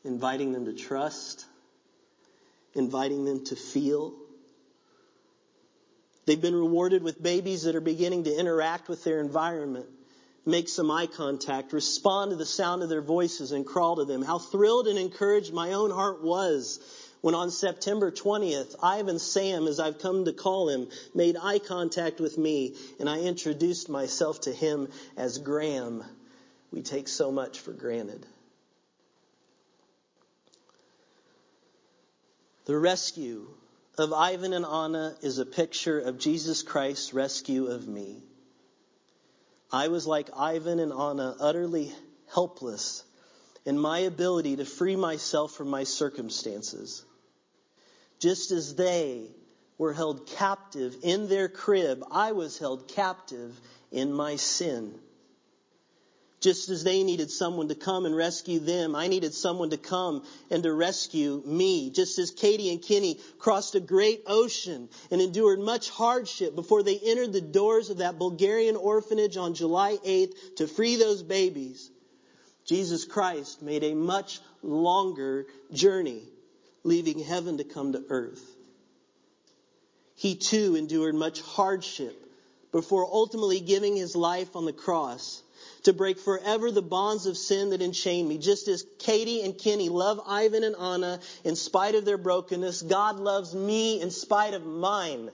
inviting 0.04 0.52
them 0.52 0.65
to 0.65 0.73
trust, 0.73 1.45
inviting 2.73 3.23
them 3.23 3.45
to 3.45 3.56
feel, 3.56 4.15
They've 6.30 6.39
been 6.39 6.54
rewarded 6.54 7.02
with 7.02 7.24
babies 7.24 7.63
that 7.63 7.76
are 7.76 7.82
beginning 7.82 8.26
to 8.26 8.32
interact 8.39 8.88
with 8.88 9.04
their 9.04 9.20
environment, 9.20 9.88
make 10.46 10.70
some 10.70 10.92
eye 10.92 11.08
contact, 11.08 11.74
respond 11.74 12.30
to 12.30 12.38
the 12.38 12.46
sound 12.46 12.84
of 12.84 12.89
their 12.89 13.02
voices, 13.02 13.52
and 13.52 13.65
crawl 13.65 13.96
to 13.96 14.06
them. 14.06 14.22
How 14.22 14.38
thrilled 14.38 14.88
and 14.88 15.00
encouraged 15.00 15.52
my 15.52 15.74
own 15.74 15.89
heart 15.89 16.22
was 16.22 16.80
when 17.22 17.34
on 17.34 17.50
September 17.50 18.12
20th, 18.12 18.76
Ivan 18.80 19.18
Sam, 19.18 19.65
as 19.65 19.80
I've 19.80 19.98
come 19.98 20.26
to 20.26 20.32
call 20.32 20.70
him, 20.70 20.89
made 21.15 21.36
eye 21.36 21.58
contact 21.58 22.20
with 22.20 22.38
me, 22.38 22.76
and 23.00 23.10
I 23.10 23.22
introduced 23.22 23.89
myself 23.89 24.42
to 24.42 24.54
him 24.54 24.89
as 25.18 25.39
Graham. 25.39 26.04
We 26.72 26.84
take 26.84 27.08
so 27.08 27.32
much 27.32 27.58
for 27.58 27.72
granted. 27.74 28.24
The 32.65 32.78
rescue 32.78 33.48
of 33.99 34.13
Ivan 34.13 34.53
and 34.53 34.65
Anna 34.65 35.15
is 35.21 35.39
a 35.39 35.45
picture 35.45 35.99
of 35.99 36.17
Jesus 36.17 36.63
Christ's 36.63 37.13
rescue 37.13 37.67
of 37.67 37.88
me. 37.88 38.23
I 39.71 39.89
was 39.89 40.07
like 40.07 40.29
Ivan 40.35 40.79
and 40.79 40.93
Anna, 40.93 41.35
utterly 41.39 41.91
helpless 42.33 43.03
in 43.65 43.77
my 43.77 43.99
ability 43.99 44.55
to 44.55 44.65
free 44.65 44.95
myself 44.95 45.51
from 45.51 45.69
my 45.69 45.83
circumstances. 45.83 47.03
Just 48.19 48.51
as 48.51 48.75
they 48.75 49.27
were 49.77 49.93
held 49.93 50.27
captive 50.27 50.95
in 51.03 51.27
their 51.27 51.49
crib, 51.49 52.03
I 52.09 52.31
was 52.31 52.57
held 52.57 52.88
captive 52.88 53.59
in 53.91 54.13
my 54.13 54.38
sin. 54.38 54.95
Just 56.39 56.69
as 56.69 56.86
they 56.86 57.04
needed 57.04 57.30
someone 57.30 57.67
to 57.67 57.75
come 57.75 58.06
and 58.06 58.15
rescue 58.15 58.60
them, 58.60 58.95
I 58.95 59.08
needed 59.08 59.34
someone 59.34 59.71
to 59.71 59.78
come 59.78 60.23
and 60.49 60.63
to 60.63 60.73
rescue 60.73 61.43
me. 61.45 61.89
Just 61.89 62.17
as 62.17 62.32
Katie 62.32 62.69
and 62.69 62.82
Kenny 62.82 63.19
crossed 63.39 63.75
a 63.75 63.82
great 63.82 64.23
ocean 64.25 64.88
and 65.12 65.21
endured 65.21 65.60
much 65.60 65.89
hardship 65.89 66.56
before 66.56 66.82
they 66.82 66.97
entered 66.97 67.34
the 67.34 67.41
doors 67.41 67.89
of 67.89 67.97
that 67.97 68.17
Bulgarian 68.17 68.78
orphanage 68.78 69.36
on 69.36 69.54
July 69.54 69.97
8th 69.97 70.56
to 70.56 70.67
free 70.67 70.95
those 70.95 71.23
babies, 71.23 71.91
Jesus 72.63 73.04
Christ 73.04 73.62
made 73.62 73.84
a 73.84 73.93
much 73.93 74.39
longer 74.63 75.45
journey, 75.73 76.23
leaving 76.84 77.19
heaven 77.19 77.58
to 77.58 77.65
come 77.65 77.91
to 77.93 78.04
earth. 78.10 78.45
He 80.15 80.36
too 80.36 80.75
endured 80.75 81.15
much 81.15 81.41
hardship 81.41 82.15
before 82.71 83.06
ultimately 83.12 83.60
giving 83.60 83.97
his 83.97 84.15
life 84.15 84.56
on 84.56 84.63
the 84.63 84.73
cross 84.73 85.41
to 85.84 85.94
break 85.94 86.20
forever 86.20 86.72
the 86.72 86.82
bonds 86.82 87.26
of 87.26 87.38
sin 87.38 87.70
that 87.72 87.82
enchain 87.82 88.28
me. 88.28 88.38
Just 88.38 88.68
as 88.68 88.86
Katie 89.00 89.42
and 89.42 89.58
Kenny 89.58 89.89
love 89.89 90.20
Ivan 90.28 90.63
and 90.63 90.76
Anna 90.76 91.20
in 91.44 91.56
spite 91.56 91.96
of 91.96 92.06
their 92.06 92.18
brokenness, 92.18 92.82
God 92.82 93.20
loves 93.20 93.54
me 93.56 94.02
in 94.02 94.12
spite 94.12 94.54
of 94.54 94.65
mine. 94.65 95.32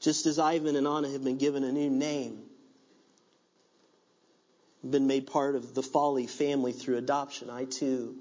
Just 0.00 0.26
as 0.26 0.38
Ivan 0.38 0.76
and 0.76 0.86
Anna 0.86 1.08
have 1.10 1.24
been 1.24 1.38
given 1.38 1.64
a 1.64 1.72
new 1.72 1.90
name, 1.90 2.42
been 4.88 5.06
made 5.06 5.26
part 5.26 5.56
of 5.56 5.74
the 5.74 5.82
Foley 5.82 6.26
family 6.26 6.72
through 6.72 6.96
adoption, 6.96 7.50
I 7.50 7.64
too 7.64 8.16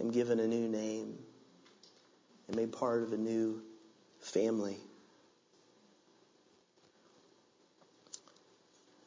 am 0.00 0.10
given 0.10 0.40
a 0.40 0.46
new 0.46 0.68
name 0.68 1.16
and 2.48 2.56
made 2.56 2.72
part 2.72 3.02
of 3.02 3.12
a 3.12 3.16
new 3.16 3.62
family. 4.20 4.78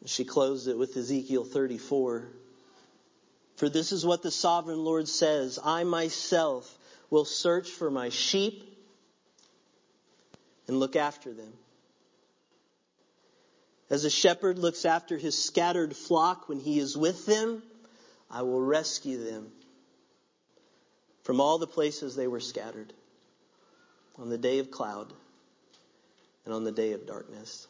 She 0.07 0.23
closed 0.23 0.69
it 0.69 0.77
with 0.77 0.95
Ezekiel 0.95 1.43
34. 1.43 2.27
For 3.57 3.69
this 3.69 3.91
is 3.91 4.05
what 4.05 4.23
the 4.23 4.31
sovereign 4.31 4.85
Lord 4.85 5.07
says 5.07 5.59
I 5.61 5.83
myself 5.83 6.77
will 7.09 7.25
search 7.25 7.69
for 7.69 7.91
my 7.91 8.09
sheep 8.09 8.63
and 10.67 10.79
look 10.79 10.95
after 10.95 11.33
them. 11.33 11.51
As 13.89 14.05
a 14.05 14.09
shepherd 14.09 14.59
looks 14.59 14.85
after 14.85 15.17
his 15.17 15.41
scattered 15.41 15.95
flock 15.95 16.47
when 16.47 16.59
he 16.59 16.79
is 16.79 16.97
with 16.97 17.25
them, 17.25 17.63
I 18.29 18.43
will 18.43 18.61
rescue 18.61 19.23
them 19.23 19.51
from 21.23 21.41
all 21.41 21.57
the 21.57 21.67
places 21.67 22.15
they 22.15 22.27
were 22.27 22.39
scattered 22.39 22.93
on 24.17 24.29
the 24.29 24.37
day 24.37 24.59
of 24.59 24.71
cloud 24.71 25.11
and 26.45 26.53
on 26.53 26.63
the 26.63 26.71
day 26.71 26.93
of 26.93 27.05
darkness. 27.05 27.67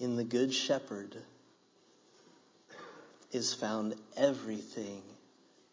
In 0.00 0.16
the 0.16 0.24
Good 0.24 0.54
Shepherd 0.54 1.14
is 3.32 3.52
found 3.52 3.94
everything 4.16 5.02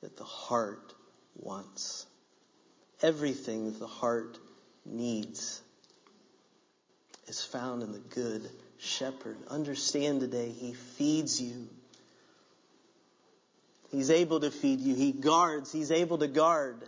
that 0.02 0.18
the 0.18 0.26
heart 0.26 0.94
wants, 1.40 2.06
everything 3.02 3.72
that 3.72 3.80
the 3.80 3.88
heart 3.88 4.38
needs 4.86 5.62
is 7.28 7.42
found 7.42 7.84
in 7.84 7.94
the 7.94 8.00
Good 8.00 8.50
Shepherd. 8.80 9.38
Understand 9.48 10.20
today, 10.20 10.50
He 10.50 10.74
feeds 10.74 11.42
you. 11.42 11.70
He's 13.92 14.12
able 14.12 14.42
to 14.42 14.52
feed 14.52 14.82
you. 14.82 14.94
He 14.94 15.14
guards. 15.14 15.72
He's 15.72 15.92
able 15.92 16.18
to 16.18 16.28
guard. 16.28 16.84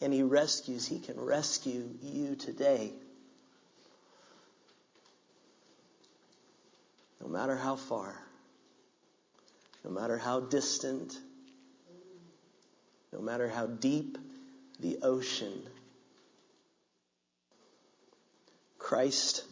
And 0.00 0.12
He 0.12 0.22
rescues. 0.22 0.86
He 0.86 1.00
can 1.00 1.20
rescue 1.20 1.82
you 2.00 2.36
today. 2.36 2.92
No 7.20 7.28
matter 7.28 7.56
how 7.56 7.76
far, 7.76 8.14
no 9.84 9.90
matter 9.90 10.16
how 10.16 10.40
distant, 10.40 11.18
no 13.12 13.20
matter 13.20 13.48
how 13.48 13.66
deep 13.66 14.18
the 14.80 14.98
ocean, 15.02 15.62
Christ 18.78 19.44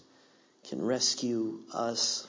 can 0.68 0.84
rescue 0.84 1.60
us. 1.72 2.26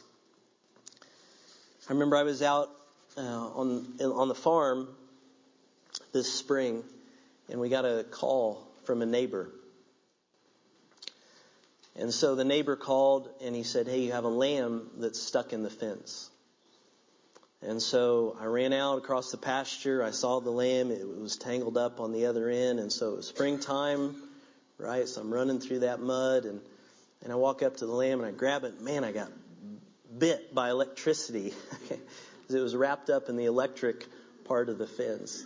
I 1.89 1.93
remember 1.93 2.17
I 2.17 2.23
was 2.23 2.41
out 2.41 2.69
uh, 3.17 3.21
on 3.21 3.93
on 4.01 4.27
the 4.27 4.35
farm 4.35 4.89
this 6.11 6.33
spring, 6.33 6.83
and 7.49 7.59
we 7.59 7.69
got 7.69 7.85
a 7.85 8.03
call 8.03 8.67
from 8.83 9.01
a 9.01 9.05
neighbor. 9.05 9.49
And 11.97 12.13
so 12.13 12.35
the 12.35 12.45
neighbor 12.45 12.75
called 12.75 13.29
and 13.41 13.55
he 13.55 13.63
said, 13.63 13.87
"Hey, 13.87 14.01
you 14.01 14.11
have 14.11 14.23
a 14.23 14.29
lamb 14.29 14.89
that's 14.97 15.19
stuck 15.19 15.53
in 15.53 15.63
the 15.63 15.69
fence." 15.69 16.29
And 17.61 17.81
so 17.81 18.37
I 18.39 18.45
ran 18.45 18.71
out 18.71 18.99
across 18.99 19.31
the 19.31 19.37
pasture. 19.37 20.03
I 20.03 20.11
saw 20.11 20.39
the 20.39 20.51
lamb; 20.51 20.91
it 20.91 21.07
was 21.07 21.37
tangled 21.37 21.77
up 21.77 21.99
on 21.99 22.11
the 22.11 22.27
other 22.27 22.49
end. 22.49 22.79
And 22.79 22.91
so 22.91 23.13
it 23.13 23.17
was 23.17 23.27
springtime, 23.27 24.15
right? 24.77 25.07
So 25.07 25.21
I'm 25.21 25.33
running 25.33 25.59
through 25.59 25.79
that 25.79 25.99
mud 25.99 26.45
and 26.45 26.61
and 27.23 27.31
I 27.31 27.35
walk 27.35 27.63
up 27.63 27.77
to 27.77 27.85
the 27.85 27.93
lamb 27.93 28.19
and 28.19 28.27
I 28.27 28.31
grab 28.31 28.63
it. 28.63 28.79
Man, 28.79 29.03
I 29.03 29.11
got 29.11 29.31
bit 30.17 30.53
by 30.53 30.69
electricity. 30.69 31.53
Because 32.47 32.61
it 32.61 32.63
was 32.63 32.75
wrapped 32.77 33.09
up 33.09 33.27
in 33.27 33.35
the 33.35 33.43
electric 33.43 34.05
part 34.45 34.69
of 34.69 34.77
the 34.77 34.87
fence. 34.87 35.45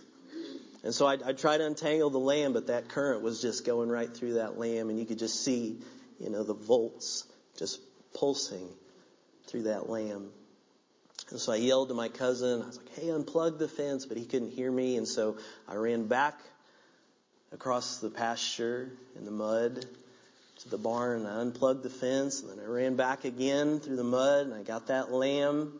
And 0.84 0.94
so 0.94 1.04
I, 1.04 1.14
I 1.14 1.32
tried 1.32 1.58
to 1.58 1.66
untangle 1.66 2.10
the 2.10 2.18
lamb, 2.18 2.52
but 2.52 2.68
that 2.68 2.88
current 2.88 3.22
was 3.22 3.42
just 3.42 3.66
going 3.66 3.88
right 3.88 4.08
through 4.08 4.34
that 4.34 4.56
lamb, 4.56 4.88
and 4.88 5.00
you 5.00 5.04
could 5.04 5.18
just 5.18 5.42
see, 5.42 5.80
you 6.18 6.30
know, 6.30 6.42
the 6.42 6.54
volts 6.54 7.24
just 7.58 7.80
pulsing 8.14 8.68
through 9.46 9.64
that 9.64 9.88
lamb. 9.88 10.30
And 11.30 11.40
so 11.40 11.52
I 11.52 11.56
yelled 11.56 11.88
to 11.88 11.94
my 11.94 12.08
cousin. 12.08 12.62
I 12.62 12.66
was 12.66 12.76
like, 12.76 12.90
"Hey, 12.90 13.06
unplug 13.06 13.58
the 13.58 13.68
fence," 13.68 14.06
but 14.06 14.16
he 14.16 14.24
couldn't 14.24 14.50
hear 14.50 14.70
me, 14.70 14.96
and 14.96 15.08
so 15.08 15.36
I 15.68 15.76
ran 15.76 16.06
back 16.06 16.38
across 17.52 17.98
the 17.98 18.10
pasture 18.10 18.90
in 19.16 19.24
the 19.24 19.30
mud 19.30 19.86
to 20.62 20.68
the 20.68 20.78
barn 20.78 21.20
and 21.20 21.28
I 21.28 21.40
unplugged 21.40 21.82
the 21.82 21.90
fence 21.90 22.40
and 22.40 22.50
then 22.50 22.60
I 22.60 22.68
ran 22.68 22.96
back 22.96 23.24
again 23.24 23.80
through 23.80 23.96
the 23.96 24.04
mud 24.04 24.46
and 24.46 24.54
I 24.54 24.62
got 24.62 24.86
that 24.88 25.12
lamb, 25.12 25.78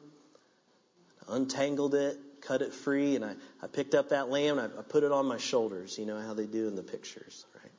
untangled 1.28 1.94
it, 1.94 2.18
cut 2.42 2.62
it 2.62 2.74
free, 2.74 3.16
and 3.16 3.24
I, 3.24 3.34
I 3.62 3.68
picked 3.68 3.94
up 3.94 4.10
that 4.10 4.28
lamb 4.28 4.58
and 4.58 4.72
I, 4.72 4.80
I 4.80 4.82
put 4.82 5.02
it 5.04 5.12
on 5.12 5.26
my 5.26 5.38
shoulders, 5.38 5.98
you 5.98 6.06
know 6.06 6.20
how 6.20 6.34
they 6.34 6.46
do 6.46 6.68
in 6.68 6.76
the 6.76 6.82
pictures, 6.82 7.44
right? 7.62 7.71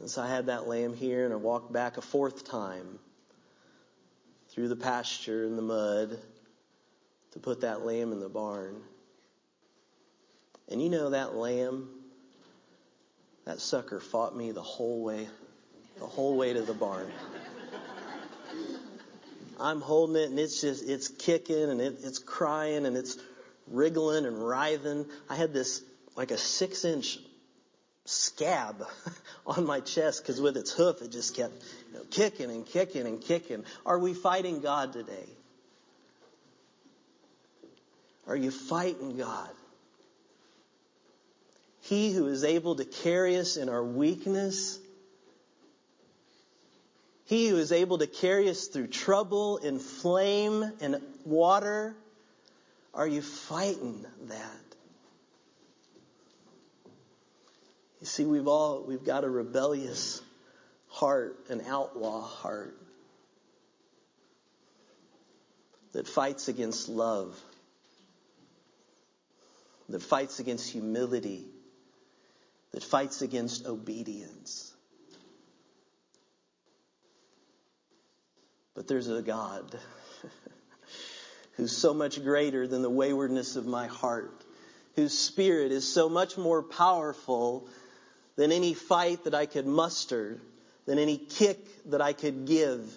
And 0.00 0.08
so 0.10 0.22
I 0.22 0.28
had 0.28 0.46
that 0.46 0.66
lamb 0.66 0.94
here 0.94 1.24
and 1.24 1.32
I 1.32 1.36
walked 1.36 1.72
back 1.72 1.98
a 1.98 2.00
fourth 2.00 2.44
time 2.44 2.98
through 4.48 4.68
the 4.68 4.76
pasture 4.76 5.44
and 5.44 5.58
the 5.58 5.62
mud 5.62 6.18
to 7.32 7.38
put 7.38 7.60
that 7.60 7.84
lamb 7.84 8.12
in 8.12 8.18
the 8.18 8.28
barn. 8.28 8.80
And 10.68 10.82
you 10.82 10.88
know 10.88 11.10
that 11.10 11.34
lamb, 11.34 11.88
that 13.44 13.60
sucker 13.60 14.00
fought 14.00 14.34
me 14.34 14.52
the 14.52 14.62
whole 14.62 15.04
way 15.04 15.28
the 15.98 16.06
whole 16.06 16.36
way 16.36 16.54
to 16.54 16.62
the 16.62 16.72
barn. 16.72 17.12
I'm 19.60 19.82
holding 19.82 20.16
it 20.16 20.30
and 20.30 20.38
it's 20.38 20.62
just, 20.62 20.88
it's 20.88 21.08
kicking 21.08 21.68
and 21.68 21.80
it, 21.80 21.98
it's 22.02 22.18
crying 22.18 22.86
and 22.86 22.96
it's 22.96 23.18
wriggling 23.66 24.24
and 24.24 24.42
writhing. 24.42 25.04
I 25.28 25.36
had 25.36 25.52
this 25.52 25.82
like 26.16 26.30
a 26.30 26.38
six 26.38 26.86
inch 26.86 27.18
scab 28.04 28.84
on 29.46 29.66
my 29.66 29.80
chest 29.80 30.22
because 30.22 30.40
with 30.40 30.56
its 30.56 30.72
hoof 30.72 31.02
it 31.02 31.12
just 31.12 31.36
kept 31.36 31.54
you 31.88 31.98
know, 31.98 32.04
kicking 32.10 32.50
and 32.50 32.66
kicking 32.66 33.06
and 33.06 33.20
kicking. 33.20 33.64
Are 33.84 33.98
we 33.98 34.14
fighting 34.14 34.60
God 34.60 34.92
today? 34.92 35.28
Are 38.26 38.36
you 38.36 38.50
fighting 38.50 39.16
God? 39.16 39.50
He 41.82 42.12
who 42.12 42.26
is 42.28 42.44
able 42.44 42.76
to 42.76 42.84
carry 42.84 43.36
us 43.36 43.56
in 43.56 43.68
our 43.68 43.82
weakness 43.82 44.78
he 47.30 47.46
who 47.46 47.58
is 47.58 47.70
able 47.70 47.98
to 47.98 48.08
carry 48.08 48.50
us 48.50 48.66
through 48.66 48.88
trouble 48.88 49.58
in 49.58 49.78
flame 49.78 50.64
and 50.80 51.00
water. 51.24 51.94
Are 52.92 53.06
you 53.06 53.22
fighting 53.22 54.04
that? 54.22 54.69
You 58.00 58.06
see, 58.06 58.24
we've 58.24 58.48
all, 58.48 58.82
we've 58.82 59.04
got 59.04 59.24
a 59.24 59.28
rebellious 59.30 60.22
heart, 60.88 61.36
an 61.50 61.62
outlaw 61.66 62.22
heart 62.22 62.76
that 65.92 66.08
fights 66.08 66.48
against 66.48 66.88
love, 66.88 67.38
that 69.90 70.02
fights 70.02 70.40
against 70.40 70.70
humility, 70.70 71.44
that 72.72 72.82
fights 72.82 73.20
against 73.20 73.66
obedience. 73.66 74.72
But 78.74 78.88
there's 78.88 79.08
a 79.08 79.20
God 79.20 79.78
who's 81.56 81.76
so 81.76 81.92
much 81.92 82.22
greater 82.22 82.66
than 82.66 82.80
the 82.80 82.88
waywardness 82.88 83.56
of 83.56 83.66
my 83.66 83.88
heart, 83.88 84.42
whose 84.94 85.18
spirit 85.18 85.70
is 85.70 85.92
so 85.92 86.08
much 86.08 86.38
more 86.38 86.62
powerful 86.62 87.68
than 88.40 88.52
any 88.52 88.72
fight 88.72 89.24
that 89.24 89.34
I 89.34 89.44
could 89.44 89.66
muster, 89.66 90.40
than 90.86 90.98
any 90.98 91.18
kick 91.18 91.58
that 91.90 92.00
I 92.00 92.14
could 92.14 92.46
give. 92.46 92.90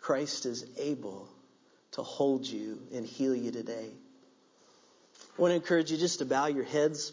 Christ 0.00 0.46
is 0.46 0.64
able 0.78 1.28
to 1.90 2.02
hold 2.02 2.46
you 2.46 2.80
and 2.94 3.06
heal 3.06 3.36
you 3.36 3.50
today. 3.50 3.90
I 5.36 5.42
want 5.42 5.50
to 5.50 5.56
encourage 5.56 5.92
you 5.92 5.98
just 5.98 6.20
to 6.20 6.24
bow 6.24 6.46
your 6.46 6.64
heads 6.64 7.12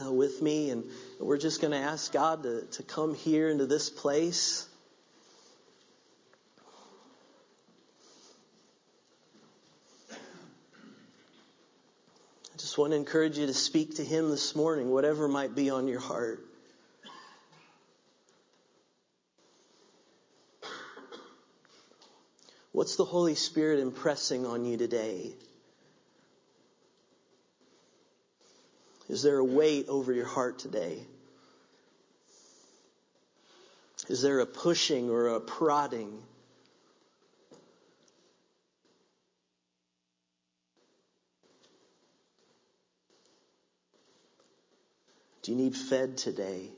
uh, 0.00 0.12
with 0.12 0.40
me, 0.40 0.70
and 0.70 0.84
we're 1.18 1.36
just 1.36 1.60
going 1.60 1.72
to 1.72 1.78
ask 1.78 2.12
God 2.12 2.44
to, 2.44 2.62
to 2.62 2.84
come 2.84 3.16
here 3.16 3.50
into 3.50 3.66
this 3.66 3.90
place. 3.90 4.68
Just 12.72 12.78
want 12.78 12.92
to 12.92 12.96
encourage 12.96 13.36
you 13.36 13.44
to 13.44 13.52
speak 13.52 13.96
to 13.96 14.02
Him 14.02 14.30
this 14.30 14.56
morning, 14.56 14.88
whatever 14.88 15.28
might 15.28 15.54
be 15.54 15.68
on 15.68 15.88
your 15.88 16.00
heart. 16.00 16.42
What's 22.72 22.96
the 22.96 23.04
Holy 23.04 23.34
Spirit 23.34 23.78
impressing 23.78 24.46
on 24.46 24.64
you 24.64 24.78
today? 24.78 25.34
Is 29.10 29.22
there 29.22 29.36
a 29.36 29.44
weight 29.44 29.90
over 29.90 30.10
your 30.10 30.24
heart 30.24 30.58
today? 30.58 31.04
Is 34.08 34.22
there 34.22 34.40
a 34.40 34.46
pushing 34.46 35.10
or 35.10 35.28
a 35.28 35.40
prodding? 35.40 36.22
Do 45.42 45.50
you 45.50 45.58
need 45.58 45.74
fed 45.76 46.16
today? 46.16 46.70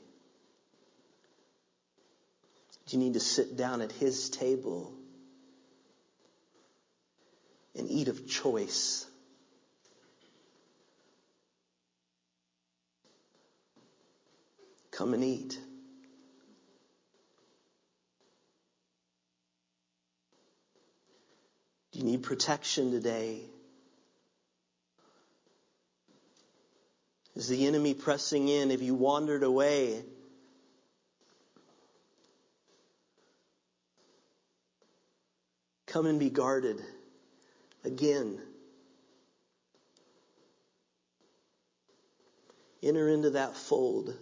Do 2.87 2.97
you 2.97 3.03
need 3.03 3.13
to 3.13 3.19
sit 3.19 3.55
down 3.55 3.81
at 3.81 3.91
His 3.91 4.29
table 4.29 4.93
and 7.75 7.89
eat 7.89 8.07
of 8.07 8.27
choice? 8.27 9.05
Come 14.91 15.13
and 15.13 15.23
eat. 15.23 15.59
Do 21.91 21.99
you 21.99 22.05
need 22.05 22.23
protection 22.23 22.91
today? 22.91 23.41
Is 27.35 27.49
the 27.49 27.67
enemy 27.67 27.93
pressing 27.93 28.47
in? 28.47 28.69
Have 28.69 28.81
you 28.81 28.95
wandered 28.95 29.43
away? 29.43 30.03
Come 35.85 36.05
and 36.05 36.19
be 36.19 36.29
guarded 36.29 36.81
again. 37.83 38.41
Enter 42.81 43.09
into 43.09 43.31
that 43.31 43.55
fold, 43.55 44.13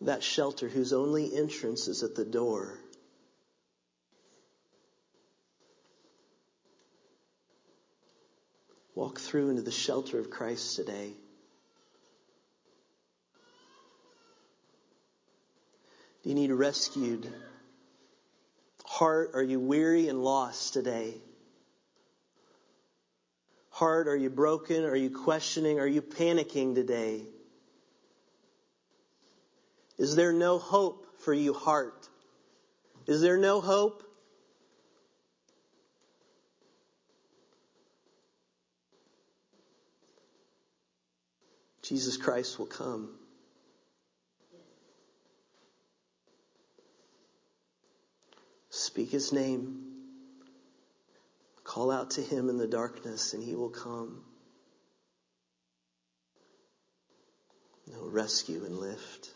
that 0.00 0.22
shelter 0.22 0.68
whose 0.68 0.92
only 0.92 1.36
entrance 1.36 1.86
is 1.86 2.02
at 2.02 2.14
the 2.14 2.24
door. 2.24 2.78
Walk 8.94 9.18
through 9.18 9.50
into 9.50 9.62
the 9.62 9.72
shelter 9.72 10.18
of 10.18 10.30
Christ 10.30 10.76
today. 10.76 11.12
Do 16.22 16.28
you 16.28 16.34
need 16.34 16.50
rescued? 16.50 17.30
Heart, 18.84 19.32
are 19.34 19.42
you 19.42 19.58
weary 19.58 20.08
and 20.08 20.22
lost 20.22 20.72
today? 20.72 21.14
Heart, 23.70 24.06
are 24.06 24.16
you 24.16 24.30
broken? 24.30 24.84
Are 24.84 24.94
you 24.94 25.10
questioning? 25.10 25.80
Are 25.80 25.86
you 25.86 26.00
panicking 26.00 26.76
today? 26.76 27.22
Is 29.98 30.14
there 30.14 30.32
no 30.32 30.58
hope 30.58 31.20
for 31.20 31.34
you, 31.34 31.52
heart? 31.52 32.08
Is 33.06 33.20
there 33.20 33.36
no 33.36 33.60
hope? 33.60 34.04
Jesus 41.84 42.16
Christ 42.16 42.58
will 42.58 42.66
come. 42.66 43.10
Speak 48.70 49.10
his 49.10 49.32
name. 49.32 49.84
Call 51.62 51.90
out 51.90 52.12
to 52.12 52.22
him 52.22 52.48
in 52.48 52.56
the 52.56 52.66
darkness 52.66 53.34
and 53.34 53.42
he 53.42 53.54
will 53.54 53.68
come. 53.68 54.22
He'll 57.90 58.08
rescue 58.08 58.64
and 58.64 58.78
lift. 58.78 59.30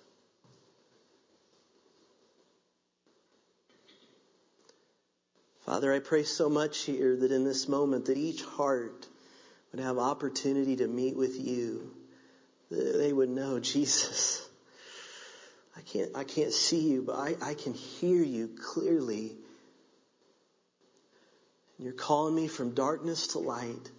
Father, 5.66 5.92
I 5.92 5.98
pray 5.98 6.22
so 6.22 6.48
much 6.48 6.78
here 6.84 7.14
that 7.14 7.30
in 7.30 7.44
this 7.44 7.68
moment 7.68 8.06
that 8.06 8.16
each 8.16 8.42
heart 8.42 9.06
would 9.70 9.82
have 9.82 9.98
opportunity 9.98 10.76
to 10.76 10.86
meet 10.86 11.14
with 11.14 11.38
you 11.38 11.97
they 12.70 13.12
would 13.12 13.30
know, 13.30 13.60
Jesus, 13.60 14.46
I 15.76 15.80
can't, 15.80 16.10
I 16.14 16.24
can't 16.24 16.52
see 16.52 16.80
you, 16.80 17.02
but 17.02 17.16
I, 17.16 17.36
I 17.40 17.54
can 17.54 17.72
hear 17.72 18.22
you 18.22 18.50
clearly. 18.60 19.32
You're 21.78 21.92
calling 21.92 22.34
me 22.34 22.48
from 22.48 22.74
darkness 22.74 23.28
to 23.28 23.38
light. 23.38 23.90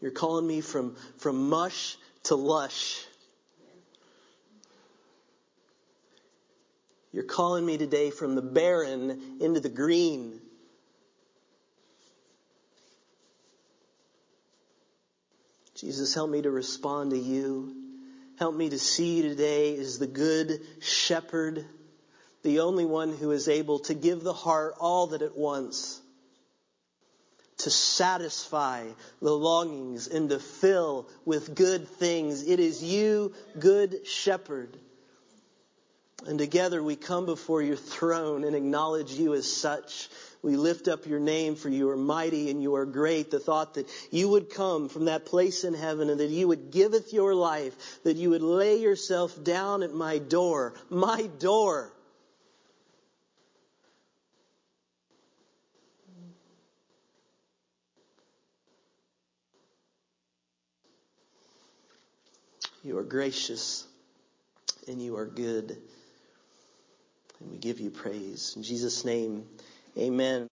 You're 0.00 0.10
calling 0.12 0.46
me 0.46 0.60
from, 0.60 0.94
from 1.18 1.48
mush 1.48 1.96
to 2.24 2.36
lush. 2.36 3.04
You're 7.12 7.24
calling 7.24 7.64
me 7.64 7.78
today 7.78 8.10
from 8.10 8.34
the 8.34 8.42
barren 8.42 9.38
into 9.40 9.58
the 9.58 9.70
green. 9.70 10.40
Jesus, 15.86 16.14
help 16.14 16.28
me 16.28 16.42
to 16.42 16.50
respond 16.50 17.12
to 17.12 17.16
you. 17.16 17.72
Help 18.40 18.56
me 18.56 18.70
to 18.70 18.76
see 18.76 19.18
you 19.18 19.22
today 19.22 19.78
as 19.78 20.00
the 20.00 20.08
good 20.08 20.60
shepherd, 20.80 21.64
the 22.42 22.58
only 22.58 22.84
one 22.84 23.16
who 23.16 23.30
is 23.30 23.46
able 23.46 23.78
to 23.78 23.94
give 23.94 24.24
the 24.24 24.32
heart 24.32 24.74
all 24.80 25.06
that 25.06 25.22
it 25.22 25.36
wants, 25.36 26.00
to 27.58 27.70
satisfy 27.70 28.88
the 29.22 29.30
longings 29.30 30.08
and 30.08 30.28
to 30.30 30.40
fill 30.40 31.08
with 31.24 31.54
good 31.54 31.86
things. 31.86 32.42
It 32.42 32.58
is 32.58 32.82
you, 32.82 33.32
good 33.56 34.08
shepherd. 34.08 34.76
And 36.24 36.38
together 36.38 36.82
we 36.82 36.96
come 36.96 37.26
before 37.26 37.62
your 37.62 37.76
throne 37.76 38.44
and 38.44 38.56
acknowledge 38.56 39.12
you 39.12 39.34
as 39.34 39.50
such. 39.52 40.08
We 40.42 40.56
lift 40.56 40.88
up 40.88 41.06
your 41.06 41.20
name 41.20 41.56
for 41.56 41.68
you 41.68 41.90
are 41.90 41.96
mighty 41.96 42.50
and 42.50 42.62
you 42.62 42.76
are 42.76 42.86
great. 42.86 43.30
The 43.30 43.38
thought 43.38 43.74
that 43.74 43.88
you 44.10 44.30
would 44.30 44.50
come 44.50 44.88
from 44.88 45.04
that 45.04 45.26
place 45.26 45.62
in 45.62 45.74
heaven 45.74 46.08
and 46.08 46.18
that 46.20 46.30
you 46.30 46.48
would 46.48 46.70
giveth 46.70 47.12
your 47.12 47.34
life, 47.34 48.02
that 48.04 48.16
you 48.16 48.30
would 48.30 48.42
lay 48.42 48.80
yourself 48.80 49.42
down 49.44 49.82
at 49.82 49.92
my 49.92 50.18
door, 50.18 50.74
my 50.88 51.28
door. 51.38 51.92
You 62.82 62.98
are 62.98 63.04
gracious 63.04 63.84
and 64.88 65.02
you 65.02 65.16
are 65.16 65.26
good. 65.26 65.76
And 67.40 67.50
we 67.50 67.58
give 67.58 67.80
you 67.80 67.90
praise. 67.90 68.54
In 68.56 68.62
Jesus' 68.62 69.04
name, 69.04 69.46
Amen. 69.98 70.44